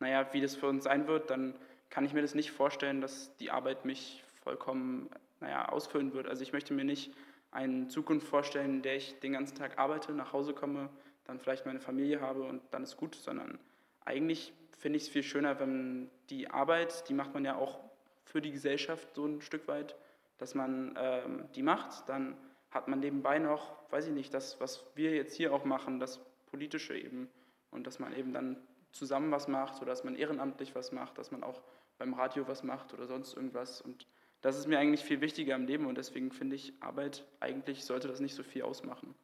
[0.00, 1.54] naja, wie das für uns sein wird, dann
[1.90, 5.10] kann ich mir das nicht vorstellen, dass die Arbeit mich vollkommen,
[5.40, 6.26] naja, ausfüllen wird.
[6.26, 7.12] Also ich möchte mir nicht
[7.54, 10.90] eine Zukunft vorstellen, in der ich den ganzen Tag arbeite, nach Hause komme,
[11.24, 13.58] dann vielleicht meine Familie habe und dann ist gut, sondern
[14.04, 17.80] eigentlich finde ich es viel schöner, wenn die Arbeit, die macht man ja auch
[18.24, 19.96] für die Gesellschaft so ein Stück weit,
[20.38, 22.36] dass man ähm, die macht, dann
[22.70, 26.20] hat man nebenbei noch, weiß ich nicht, das, was wir jetzt hier auch machen, das
[26.46, 27.30] Politische eben
[27.70, 28.56] und dass man eben dann
[28.90, 31.62] zusammen was macht oder dass man ehrenamtlich was macht, dass man auch
[31.98, 34.06] beim Radio was macht oder sonst irgendwas und
[34.44, 38.08] das ist mir eigentlich viel wichtiger im Leben und deswegen finde ich, Arbeit eigentlich sollte
[38.08, 39.14] das nicht so viel ausmachen.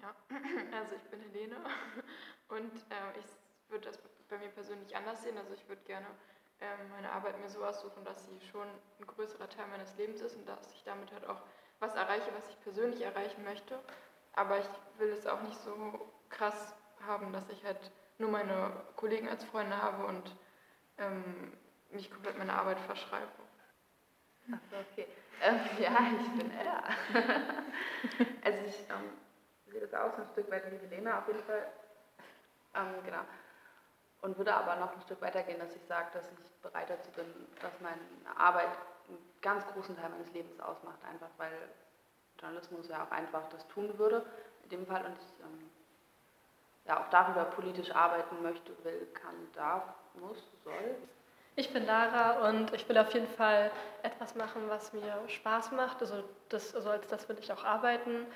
[0.00, 0.14] Ja,
[0.78, 1.56] also ich bin Helene
[2.48, 3.26] und äh, ich
[3.68, 3.98] würde das
[4.28, 5.36] bei mir persönlich anders sehen.
[5.36, 6.06] Also ich würde gerne
[6.60, 8.68] äh, meine Arbeit mir so aussuchen, dass sie schon
[9.00, 11.40] ein größerer Teil meines Lebens ist und dass ich damit halt auch
[11.80, 13.80] was erreiche, was ich persönlich erreichen möchte.
[14.34, 19.28] Aber ich will es auch nicht so krass haben, dass ich halt nur meine Kollegen
[19.28, 20.36] als Freunde habe und
[20.98, 21.52] ähm,
[21.90, 23.47] mich komplett meiner Arbeit verschreibe.
[24.52, 25.06] Achso, okay.
[25.42, 26.82] Ähm, ja, ich bin Ella.
[28.44, 29.18] also ich ähm,
[29.66, 31.66] sehe das auch so ein Stück weit wie Helena auf jeden Fall.
[32.74, 33.20] Ähm, genau.
[34.20, 37.10] Und würde aber noch ein Stück weiter gehen, dass ich sage, dass ich bereit dazu
[37.12, 37.26] bin,
[37.60, 38.00] dass meine
[38.36, 38.70] Arbeit
[39.08, 41.52] einen ganz großen Teil meines Lebens ausmacht, einfach weil
[42.40, 44.24] Journalismus ja auch einfach das tun würde
[44.64, 45.70] in dem Fall und ich ähm,
[46.84, 49.84] ja auch darüber politisch arbeiten möchte, will, kann, darf,
[50.14, 50.96] muss, soll.
[51.58, 53.72] Ich bin Lara und ich will auf jeden Fall
[54.04, 56.00] etwas machen, was mir Spaß macht.
[56.00, 58.26] Also, das, also als das will ich auch arbeiten.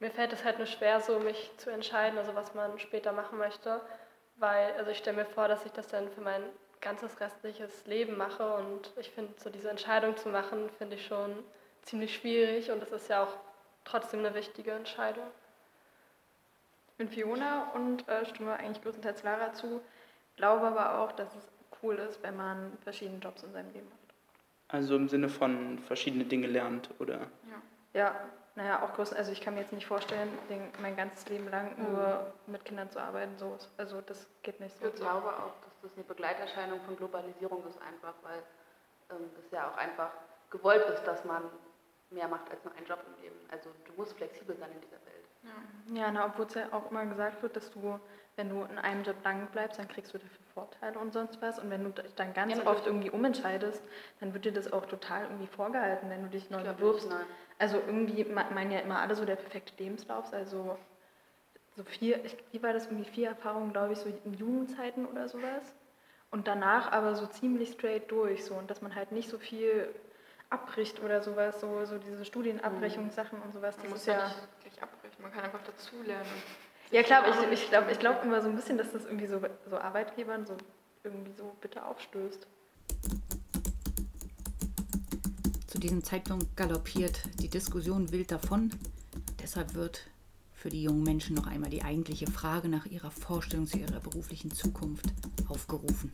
[0.00, 3.38] Mir fällt es halt nur schwer, so mich zu entscheiden, also was man später machen
[3.38, 3.80] möchte,
[4.36, 6.42] weil also ich stelle mir vor, dass ich das dann für mein
[6.82, 11.42] ganzes restliches Leben mache und ich finde, so diese Entscheidung zu machen, finde ich schon
[11.80, 13.32] ziemlich schwierig und es ist ja auch
[13.86, 15.26] trotzdem eine wichtige Entscheidung.
[16.90, 19.80] Ich bin Fiona und äh, stimme eigentlich größtenteils Lara zu,
[20.36, 24.14] glaube aber auch, dass es cool ist, wenn man verschiedene Jobs in seinem Leben macht.
[24.68, 27.26] Also im Sinne von verschiedene Dinge lernt, oder?
[27.48, 27.62] Ja,
[27.94, 28.14] ja
[28.58, 31.78] naja, auch größten, also ich kann mir jetzt nicht vorstellen, den, mein ganzes Leben lang
[31.78, 31.92] mhm.
[31.92, 34.88] nur mit Kindern zu arbeiten, so, also das geht nicht so.
[34.88, 38.42] Ich glaube auch, dass das eine Begleiterscheinung von Globalisierung ist einfach, weil
[39.10, 40.10] ähm, es ja auch einfach
[40.50, 41.44] gewollt ist, dass man
[42.10, 43.36] mehr macht als nur einen Job im Leben.
[43.48, 45.27] Also du musst flexibel sein in dieser Welt.
[45.92, 47.98] Ja, na, obwohl es ja auch immer gesagt wird, dass du
[48.38, 51.58] wenn du in einem Job lang bleibst, dann kriegst du dafür Vorteile und sonst was.
[51.58, 53.82] Und wenn du dich dann ganz ja, oft irgendwie umentscheidest,
[54.20, 57.10] dann wird dir das auch total irgendwie vorgehalten, wenn du dich neu bewirbst.
[57.58, 60.32] Also irgendwie meinen ja immer alle so der perfekte Lebenslauf.
[60.32, 60.78] Also
[61.76, 65.28] so vier, ich, wie war das irgendwie vier Erfahrungen, glaube ich, so in Jugendzeiten oder
[65.28, 65.74] sowas.
[66.30, 69.92] Und danach aber so ziemlich straight durch so und dass man halt nicht so viel
[70.50, 73.74] abbricht oder sowas, so, so diese Studienabbrechungssachen und sowas.
[73.76, 76.30] Das man muss ja nicht gleich abbrechen, man kann einfach dazulernen.
[76.90, 79.40] Ja, klar, ich, ich glaube ich glaub immer so ein bisschen, dass das irgendwie so,
[79.68, 80.56] so Arbeitgebern so
[81.04, 82.46] irgendwie so bitte aufstößt.
[85.66, 88.70] Zu diesem Zeitpunkt galoppiert die Diskussion wild davon.
[89.40, 90.06] Deshalb wird
[90.54, 94.50] für die jungen Menschen noch einmal die eigentliche Frage nach ihrer Vorstellung zu ihrer beruflichen
[94.50, 95.06] Zukunft
[95.48, 96.12] aufgerufen.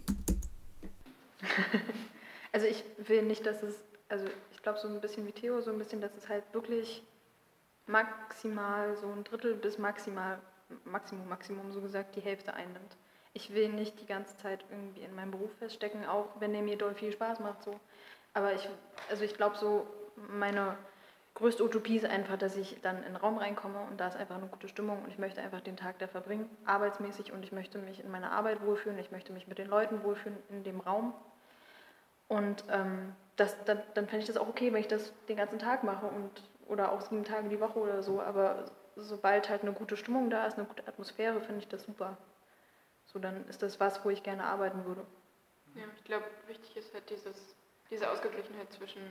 [2.52, 3.74] Also ich will nicht, dass es,
[4.08, 7.02] also ich glaube so ein bisschen wie Theo, so ein bisschen, dass es halt wirklich
[7.86, 10.38] maximal so ein Drittel bis maximal
[10.84, 12.96] Maximum, Maximum so gesagt, die Hälfte einnimmt.
[13.32, 16.78] Ich will nicht die ganze Zeit irgendwie in meinem Beruf feststecken, auch wenn der mir
[16.78, 17.62] doll viel Spaß macht.
[17.64, 17.78] So.
[18.32, 18.68] Aber ich,
[19.10, 20.76] also ich glaube so, meine
[21.34, 24.36] größte Utopie ist einfach, dass ich dann in den Raum reinkomme und da ist einfach
[24.36, 27.78] eine gute Stimmung und ich möchte einfach den Tag da verbringen, arbeitsmäßig und ich möchte
[27.78, 31.12] mich in meiner Arbeit wohlfühlen, ich möchte mich mit den Leuten wohlfühlen in dem Raum.
[32.28, 35.58] Und ähm, das, dann, dann fände ich das auch okay, wenn ich das den ganzen
[35.58, 36.30] Tag mache und
[36.66, 38.20] oder auch sieben Tage die Woche oder so.
[38.20, 38.64] Aber
[38.96, 42.16] sobald halt eine gute Stimmung da ist, eine gute Atmosphäre, finde ich das super.
[43.07, 45.05] So, dann ist das was, wo ich gerne arbeiten würde.
[45.74, 47.57] Ja, ich glaube, wichtig ist halt dieses,
[47.90, 49.03] diese Ausgeglichenheit zwischen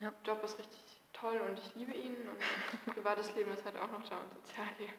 [0.00, 0.12] ja.
[0.24, 4.08] Job ist richtig toll und ich liebe ihn und privates Leben ist halt auch noch
[4.08, 4.94] da und Sozialleben.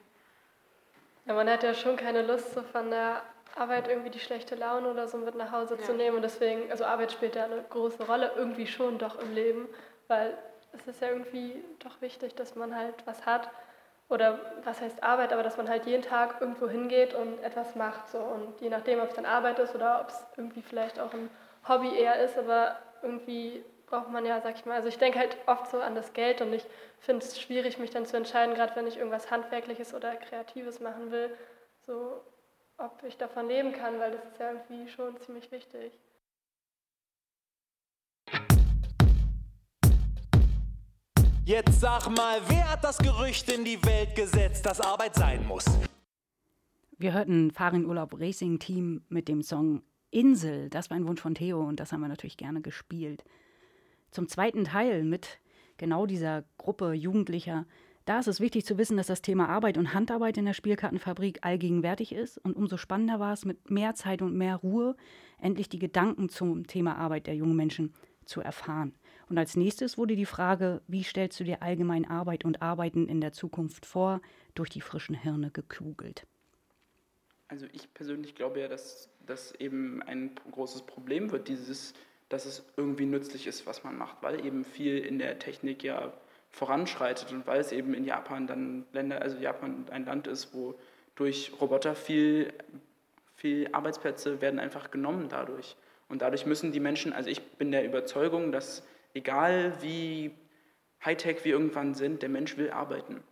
[1.25, 3.21] Ja, man hat ja schon keine Lust, so von der
[3.55, 5.83] Arbeit irgendwie die schlechte Laune oder so mit nach Hause ja.
[5.83, 9.33] zu nehmen und deswegen, also Arbeit spielt ja eine große Rolle irgendwie schon doch im
[9.33, 9.67] Leben,
[10.07, 10.37] weil
[10.81, 13.49] es ist ja irgendwie doch wichtig, dass man halt was hat
[14.09, 18.09] oder was heißt Arbeit, aber dass man halt jeden Tag irgendwo hingeht und etwas macht.
[18.09, 18.19] So.
[18.19, 21.29] Und je nachdem, ob es dann Arbeit ist oder ob es irgendwie vielleicht auch ein
[21.67, 25.37] Hobby eher ist, aber irgendwie braucht man ja, sag ich mal, also ich denke halt
[25.45, 26.65] oft so an das Geld und ich
[26.99, 31.11] finde es schwierig, mich dann zu entscheiden, gerade wenn ich irgendwas Handwerkliches oder Kreatives machen
[31.11, 31.35] will,
[31.85, 32.21] so
[32.77, 35.97] ob ich davon leben kann, weil das ist ja irgendwie schon ziemlich wichtig.
[41.47, 45.63] Jetzt sag mal, wer hat das Gerücht in die Welt gesetzt, dass Arbeit sein muss?
[46.97, 49.81] Wir hörten Farin Urlaub Racing Team mit dem Song
[50.11, 50.69] Insel.
[50.69, 53.23] Das war ein Wunsch von Theo und das haben wir natürlich gerne gespielt.
[54.11, 55.39] Zum zweiten Teil mit
[55.77, 57.65] genau dieser Gruppe Jugendlicher.
[58.03, 61.45] Da ist es wichtig zu wissen, dass das Thema Arbeit und Handarbeit in der Spielkartenfabrik
[61.45, 62.39] allgegenwärtig ist.
[62.39, 64.97] Und umso spannender war es, mit mehr Zeit und mehr Ruhe
[65.39, 67.93] endlich die Gedanken zum Thema Arbeit der jungen Menschen
[68.25, 68.95] zu erfahren.
[69.29, 73.19] Und als nächstes wurde die Frage, wie stellst du dir allgemein Arbeit und Arbeiten in
[73.19, 74.21] der Zukunft vor,
[74.55, 76.25] durch die frischen Hirne gekugelt.
[77.49, 81.93] Also ich persönlich glaube ja, dass das eben ein großes Problem wird, dieses,
[82.29, 86.13] dass es irgendwie nützlich ist, was man macht, weil eben viel in der Technik ja
[86.49, 90.75] voranschreitet und weil es eben in Japan dann Länder, also Japan ein Land ist, wo
[91.15, 92.53] durch Roboter viel,
[93.35, 95.75] viel Arbeitsplätze werden einfach genommen dadurch.
[96.09, 98.83] Und dadurch müssen die Menschen, also ich bin der Überzeugung, dass
[99.17, 100.31] egal wie
[101.03, 103.23] Hightech wir irgendwann sind, der Mensch will arbeiten.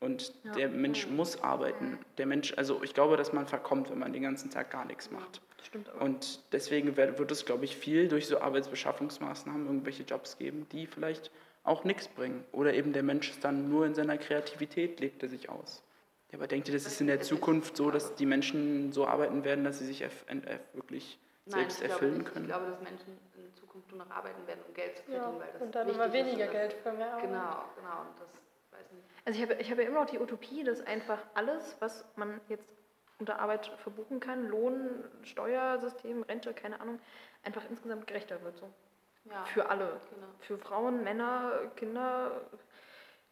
[0.00, 0.52] Und ja.
[0.52, 1.98] der Mensch muss arbeiten.
[2.18, 5.10] Der Mensch, also ich glaube, dass man verkommt, wenn man den ganzen Tag gar nichts
[5.12, 5.40] macht.
[5.62, 6.02] Stimmt aber.
[6.02, 11.30] Und deswegen wird es, glaube ich, viel durch so Arbeitsbeschaffungsmaßnahmen irgendwelche Jobs geben, die vielleicht
[11.62, 12.44] auch nichts bringen.
[12.50, 15.84] Oder eben der Mensch ist dann nur in seiner Kreativität, legt er sich aus.
[16.32, 19.44] Ja, aber denkt ihr, das ist in der Zukunft so, dass die Menschen so arbeiten
[19.44, 20.04] werden, dass sie sich
[20.72, 22.32] wirklich Nein, selbst erfüllen nicht.
[22.32, 22.44] können?
[22.44, 25.40] Ich glaube, dass Menschen in Zukunft nur noch arbeiten werden, um Geld zu verdienen, ja,
[25.40, 27.22] weil das und dann immer weniger Geld für mehr Arbeit.
[27.22, 28.00] Genau, genau.
[28.02, 28.28] Und das
[28.70, 29.04] weiß nicht.
[29.24, 32.68] Also ich habe, ich habe immer noch die Utopie, dass einfach alles, was man jetzt
[33.18, 36.98] unter Arbeit verbuchen kann, Lohn, Steuersystem, Rente, keine Ahnung,
[37.44, 38.56] einfach insgesamt gerechter wird.
[38.58, 38.68] So.
[39.24, 40.00] Ja, Für alle.
[40.10, 40.26] genau.
[40.40, 42.40] Für Frauen, Männer, Kinder,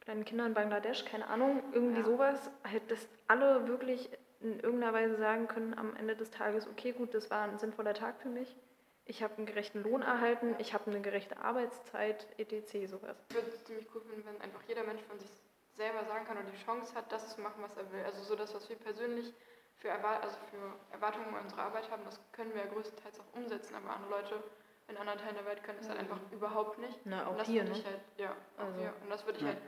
[0.00, 2.50] kleine Kinder in Bangladesch, keine Ahnung, irgendwie sowas.
[2.64, 4.08] Halt, dass alle wirklich
[4.40, 7.94] in irgendeiner Weise sagen können am Ende des Tages, okay, gut, das war ein sinnvoller
[7.94, 8.56] Tag für mich.
[9.04, 12.88] Ich habe einen gerechten Lohn erhalten, ich habe eine gerechte Arbeitszeit, etc.
[12.88, 13.16] sowas.
[13.30, 15.30] Ich würde es ziemlich cool finden, wenn einfach jeder Mensch von sich
[15.74, 18.02] selber sagen kann und die Chance hat, das zu machen, was er will.
[18.04, 19.32] Also so das, was wir persönlich
[19.76, 23.34] für, Erwar also für Erwartungen an unsere Arbeit haben, das können wir ja größtenteils auch
[23.34, 24.42] umsetzen, aber andere Leute
[24.88, 26.12] in anderen Teilen der Welt können das halt Mhm.
[26.12, 26.98] einfach überhaupt nicht.
[27.04, 27.90] Na, auch und das hier, würde ich ne?
[27.90, 28.92] halt, ja, Also, hier.
[29.02, 29.48] Und das würde ich ja.
[29.50, 29.58] halt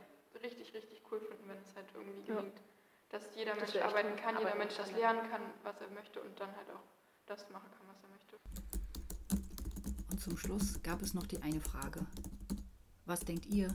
[0.43, 2.43] richtig, richtig cool finden, wenn es halt irgendwie Ja.
[3.13, 5.89] Dass jeder Das Mensch echt arbeiten kann, jeder arbeiten Mensch das lernen kann, was er
[5.91, 6.83] möchte und dann halt auch
[7.27, 8.39] das machen kann, was er möchte.
[10.11, 12.07] Und zum Schluss gab es noch die eine Frage.
[13.05, 13.69] Was denkt ihr?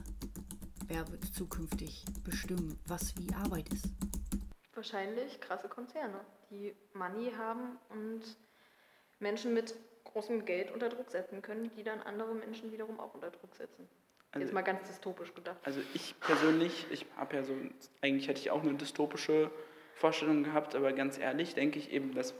[0.88, 3.84] Wer wird zukünftig bestimmen, was wie Arbeit ist?
[4.74, 6.20] Wahrscheinlich krasse Konzerne,
[6.50, 8.22] die Money haben und
[9.20, 13.30] Menschen mit großem Geld unter Druck setzen können, die dann andere Menschen wiederum auch unter
[13.30, 13.88] Druck setzen.
[14.32, 15.56] Also- Jetzt mal ganz dystopisch gedacht.
[15.64, 17.54] Also ich persönlich, ich habe ja so,
[18.02, 19.50] eigentlich hätte ich auch eine dystopische
[19.94, 22.34] Vorstellung gehabt, aber ganz ehrlich denke ich eben, dass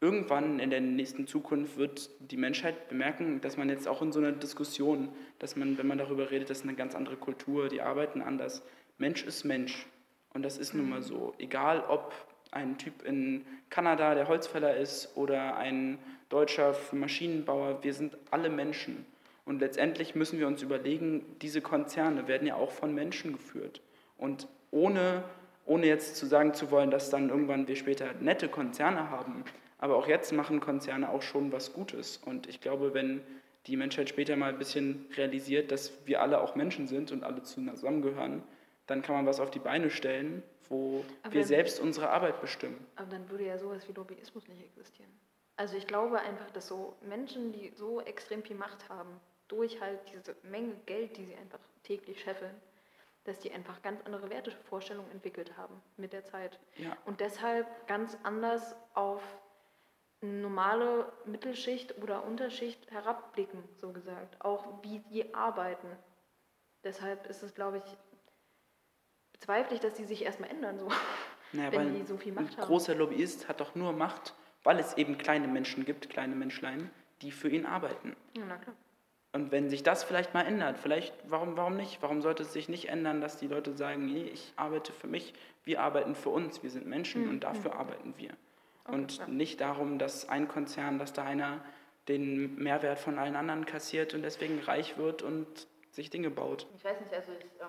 [0.00, 4.20] irgendwann in der nächsten Zukunft wird die Menschheit bemerken, dass man jetzt auch in so
[4.20, 5.08] einer Diskussion,
[5.38, 8.62] dass man, wenn man darüber redet, das ist eine ganz andere Kultur, die arbeiten anders.
[8.96, 9.86] Mensch ist Mensch.
[10.34, 11.34] Und das ist nun mal so.
[11.38, 12.14] Egal ob
[12.50, 15.98] ein Typ in Kanada, der Holzfäller ist, oder ein
[16.28, 19.04] deutscher Maschinenbauer, wir sind alle Menschen.
[19.48, 23.80] Und letztendlich müssen wir uns überlegen, diese Konzerne werden ja auch von Menschen geführt.
[24.18, 25.24] Und ohne,
[25.64, 29.44] ohne jetzt zu sagen zu wollen, dass dann irgendwann wir später nette Konzerne haben,
[29.78, 32.18] aber auch jetzt machen Konzerne auch schon was Gutes.
[32.18, 33.22] Und ich glaube, wenn
[33.66, 37.42] die Menschheit später mal ein bisschen realisiert, dass wir alle auch Menschen sind und alle
[37.42, 38.42] zusammengehören,
[38.86, 42.86] dann kann man was auf die Beine stellen, wo Aber wir selbst unsere Arbeit bestimmen.
[42.96, 45.10] Aber dann würde ja sowas wie Lobbyismus nicht existieren.
[45.56, 49.08] Also ich glaube einfach, dass so Menschen, die so extrem viel Macht haben,
[49.48, 52.54] durch halt diese Menge Geld, die sie einfach täglich scheffeln,
[53.24, 56.58] dass die einfach ganz andere Wertevorstellungen entwickelt haben mit der Zeit.
[56.76, 56.96] Ja.
[57.04, 59.22] Und deshalb ganz anders auf
[60.20, 64.42] normale Mittelschicht oder Unterschicht herabblicken, so gesagt.
[64.44, 65.88] Auch wie die arbeiten.
[66.84, 67.96] Deshalb ist es, glaube ich,
[69.32, 70.88] bezweifle ich, dass die sich erstmal ändern, so.
[71.50, 72.66] Naja, wenn weil die so viel ein Macht haben.
[72.66, 74.34] großer Lobbyist hat doch nur Macht,
[74.64, 76.90] weil es eben kleine Menschen gibt, kleine Menschlein,
[77.22, 78.14] die für ihn arbeiten.
[78.36, 78.76] Ja, na klar.
[79.32, 82.00] Und wenn sich das vielleicht mal ändert, vielleicht, warum, warum nicht?
[82.00, 85.34] Warum sollte es sich nicht ändern, dass die Leute sagen, nee, ich arbeite für mich,
[85.64, 87.80] wir arbeiten für uns, wir sind Menschen Mhm, und dafür mhm.
[87.80, 88.30] arbeiten wir.
[88.84, 89.26] Okay, und ja.
[89.26, 91.62] nicht darum, dass ein Konzern, dass da einer
[92.08, 95.46] den Mehrwert von allen anderen kassiert und deswegen reich wird und
[95.90, 96.66] sich Dinge baut.
[96.74, 97.68] Ich weiß nicht, also ich ähm,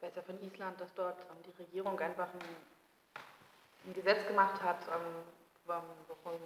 [0.00, 2.40] weiß ja von Island, dass dort ähm, die Regierung einfach ein,
[3.86, 5.24] ein Gesetz gemacht hat, ähm,
[5.66, 6.40] worum, worum,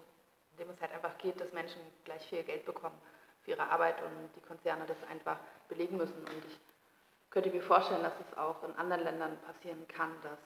[0.51, 2.97] in dem es halt einfach geht, dass Menschen gleich viel Geld bekommen
[3.51, 5.39] ihre Arbeit und die Konzerne das einfach
[5.69, 6.19] belegen müssen.
[6.19, 6.59] Und ich
[7.31, 10.39] könnte mir vorstellen, dass es auch in anderen Ländern passieren kann, dass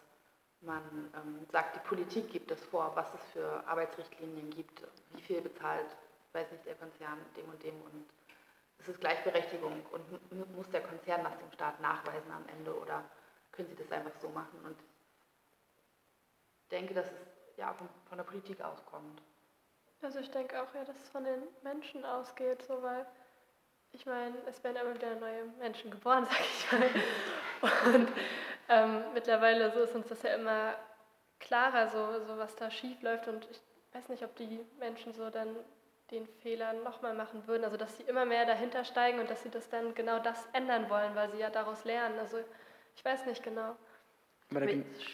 [0.60, 0.82] man
[1.14, 4.82] ähm, sagt, die Politik gibt es vor, was es für Arbeitsrichtlinien gibt,
[5.12, 5.86] wie viel bezahlt,
[6.32, 8.06] weiß nicht, der Konzern dem und dem und
[8.78, 13.04] es ist Gleichberechtigung und muss der Konzern das dem Staat nachweisen am Ende oder
[13.52, 14.58] können sie das einfach so machen?
[14.64, 14.76] Und
[16.62, 19.22] ich denke, dass es ja von, von der Politik auskommt.
[20.04, 23.06] Also ich denke auch, ja, dass es von den Menschen ausgeht, so weil
[23.92, 27.94] ich meine, es werden immer wieder neue Menschen geboren, sag ich mal.
[27.94, 28.08] Und
[28.68, 30.74] ähm, mittlerweile so ist uns das ja immer
[31.38, 33.28] klarer, so, so was da schief läuft.
[33.28, 33.60] Und ich
[33.92, 35.56] weiß nicht, ob die Menschen so dann
[36.10, 37.64] den Fehler nochmal machen würden.
[37.64, 40.90] Also dass sie immer mehr dahinter steigen und dass sie das dann genau das ändern
[40.90, 42.18] wollen, weil sie ja daraus lernen.
[42.18, 42.38] Also
[42.96, 43.76] ich weiß nicht genau.
[44.50, 44.72] Aber da,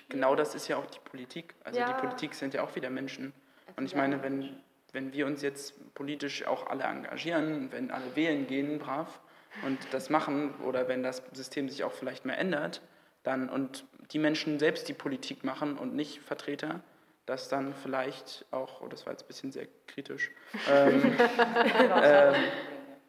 [0.08, 1.54] genau das ist ja auch die Politik.
[1.64, 1.86] Also Ja.
[1.86, 3.32] die Politik sind ja auch wieder Menschen.
[3.76, 4.62] Und ich meine, wenn,
[4.92, 9.20] wenn wir uns jetzt politisch auch alle engagieren, wenn alle wählen gehen, brav,
[9.64, 12.82] und das machen, oder wenn das System sich auch vielleicht mehr ändert,
[13.22, 16.80] dann und die Menschen selbst die Politik machen und nicht Vertreter,
[17.26, 20.30] dass dann vielleicht auch, oh, das war jetzt ein bisschen sehr kritisch,
[20.68, 21.02] ähm,
[22.02, 22.34] ähm,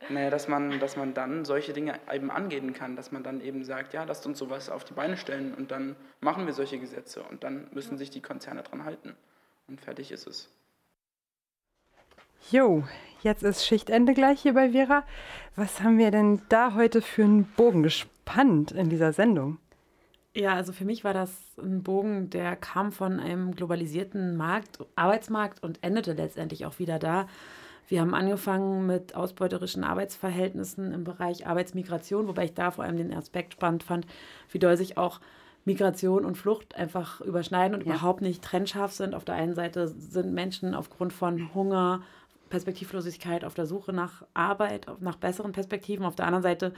[0.10, 3.64] naja, dass man, dass man dann solche Dinge eben angehen kann, dass man dann eben
[3.64, 7.24] sagt, ja, lasst uns sowas auf die Beine stellen und dann machen wir solche Gesetze
[7.24, 9.16] und dann müssen sich die Konzerne dran halten.
[9.68, 10.50] Und fertig ist es.
[12.50, 12.84] Jo,
[13.22, 15.04] jetzt ist Schichtende gleich hier bei Vera.
[15.56, 19.58] Was haben wir denn da heute für einen Bogen gespannt in dieser Sendung?
[20.34, 21.32] Ja, also für mich war das
[21.62, 27.28] ein Bogen, der kam von einem globalisierten Markt, Arbeitsmarkt und endete letztendlich auch wieder da.
[27.88, 33.14] Wir haben angefangen mit ausbeuterischen Arbeitsverhältnissen im Bereich Arbeitsmigration, wobei ich da vor allem den
[33.14, 34.08] Aspekt spannend fand,
[34.50, 35.20] wie doll sich auch
[35.66, 37.94] Migration und Flucht einfach überschneiden und Ja.
[37.94, 39.14] überhaupt nicht trennscharf sind.
[39.14, 42.02] Auf der einen Seite sind Menschen aufgrund von Hunger,
[42.52, 46.06] Perspektivlosigkeit, auf der Suche nach Arbeit, nach besseren Perspektiven.
[46.06, 46.74] Auf der anderen Seite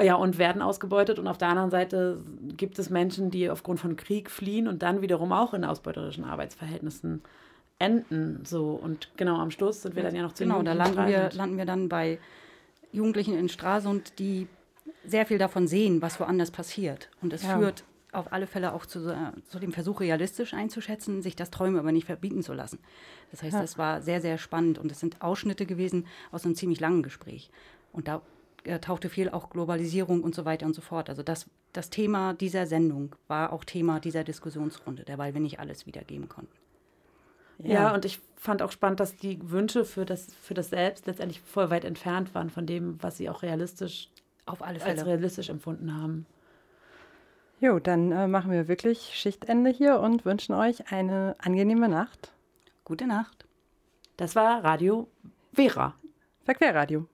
[0.00, 1.18] ja, und werden ausgebeutet.
[1.18, 2.18] Und auf der anderen Seite
[2.56, 7.22] gibt es Menschen, die aufgrund von Krieg fliehen und dann wiederum auch in ausbeuterischen Arbeitsverhältnissen
[7.78, 8.44] enden.
[8.44, 8.70] So.
[8.70, 11.58] Und genau am Schluss sind wir dann ja noch zu Genau, da landen wir, landen
[11.58, 12.18] wir dann bei
[12.92, 14.48] Jugendlichen in Stralsund, die
[15.04, 17.08] sehr viel davon sehen, was woanders passiert.
[17.20, 17.58] Und es ja.
[17.58, 19.14] führt auf alle Fälle auch zu,
[19.48, 22.78] zu, dem Versuch, realistisch einzuschätzen, sich das Träume aber nicht verbieten zu lassen.
[23.30, 23.60] Das heißt, ja.
[23.60, 27.50] das war sehr, sehr spannend und es sind Ausschnitte gewesen aus einem ziemlich langen Gespräch.
[27.92, 28.22] Und da
[28.64, 31.08] äh, tauchte viel auch Globalisierung und so weiter und so fort.
[31.08, 35.86] Also das, das Thema dieser Sendung war auch Thema dieser Diskussionsrunde, derweil wir nicht alles
[35.86, 36.52] wiedergeben konnten.
[37.58, 37.74] Ja.
[37.74, 41.40] ja, und ich fand auch spannend, dass die Wünsche für das, für das Selbst letztendlich
[41.40, 44.10] voll weit entfernt waren von dem, was sie auch realistisch
[44.46, 46.26] auf alle Fälle als realistisch empfunden haben.
[47.64, 52.34] Jo, dann äh, machen wir wirklich Schichtende hier und wünschen euch eine angenehme Nacht.
[52.84, 53.46] Gute Nacht.
[54.18, 55.08] Das war Radio
[55.54, 55.94] Vera.
[56.44, 57.08] Verquerradio.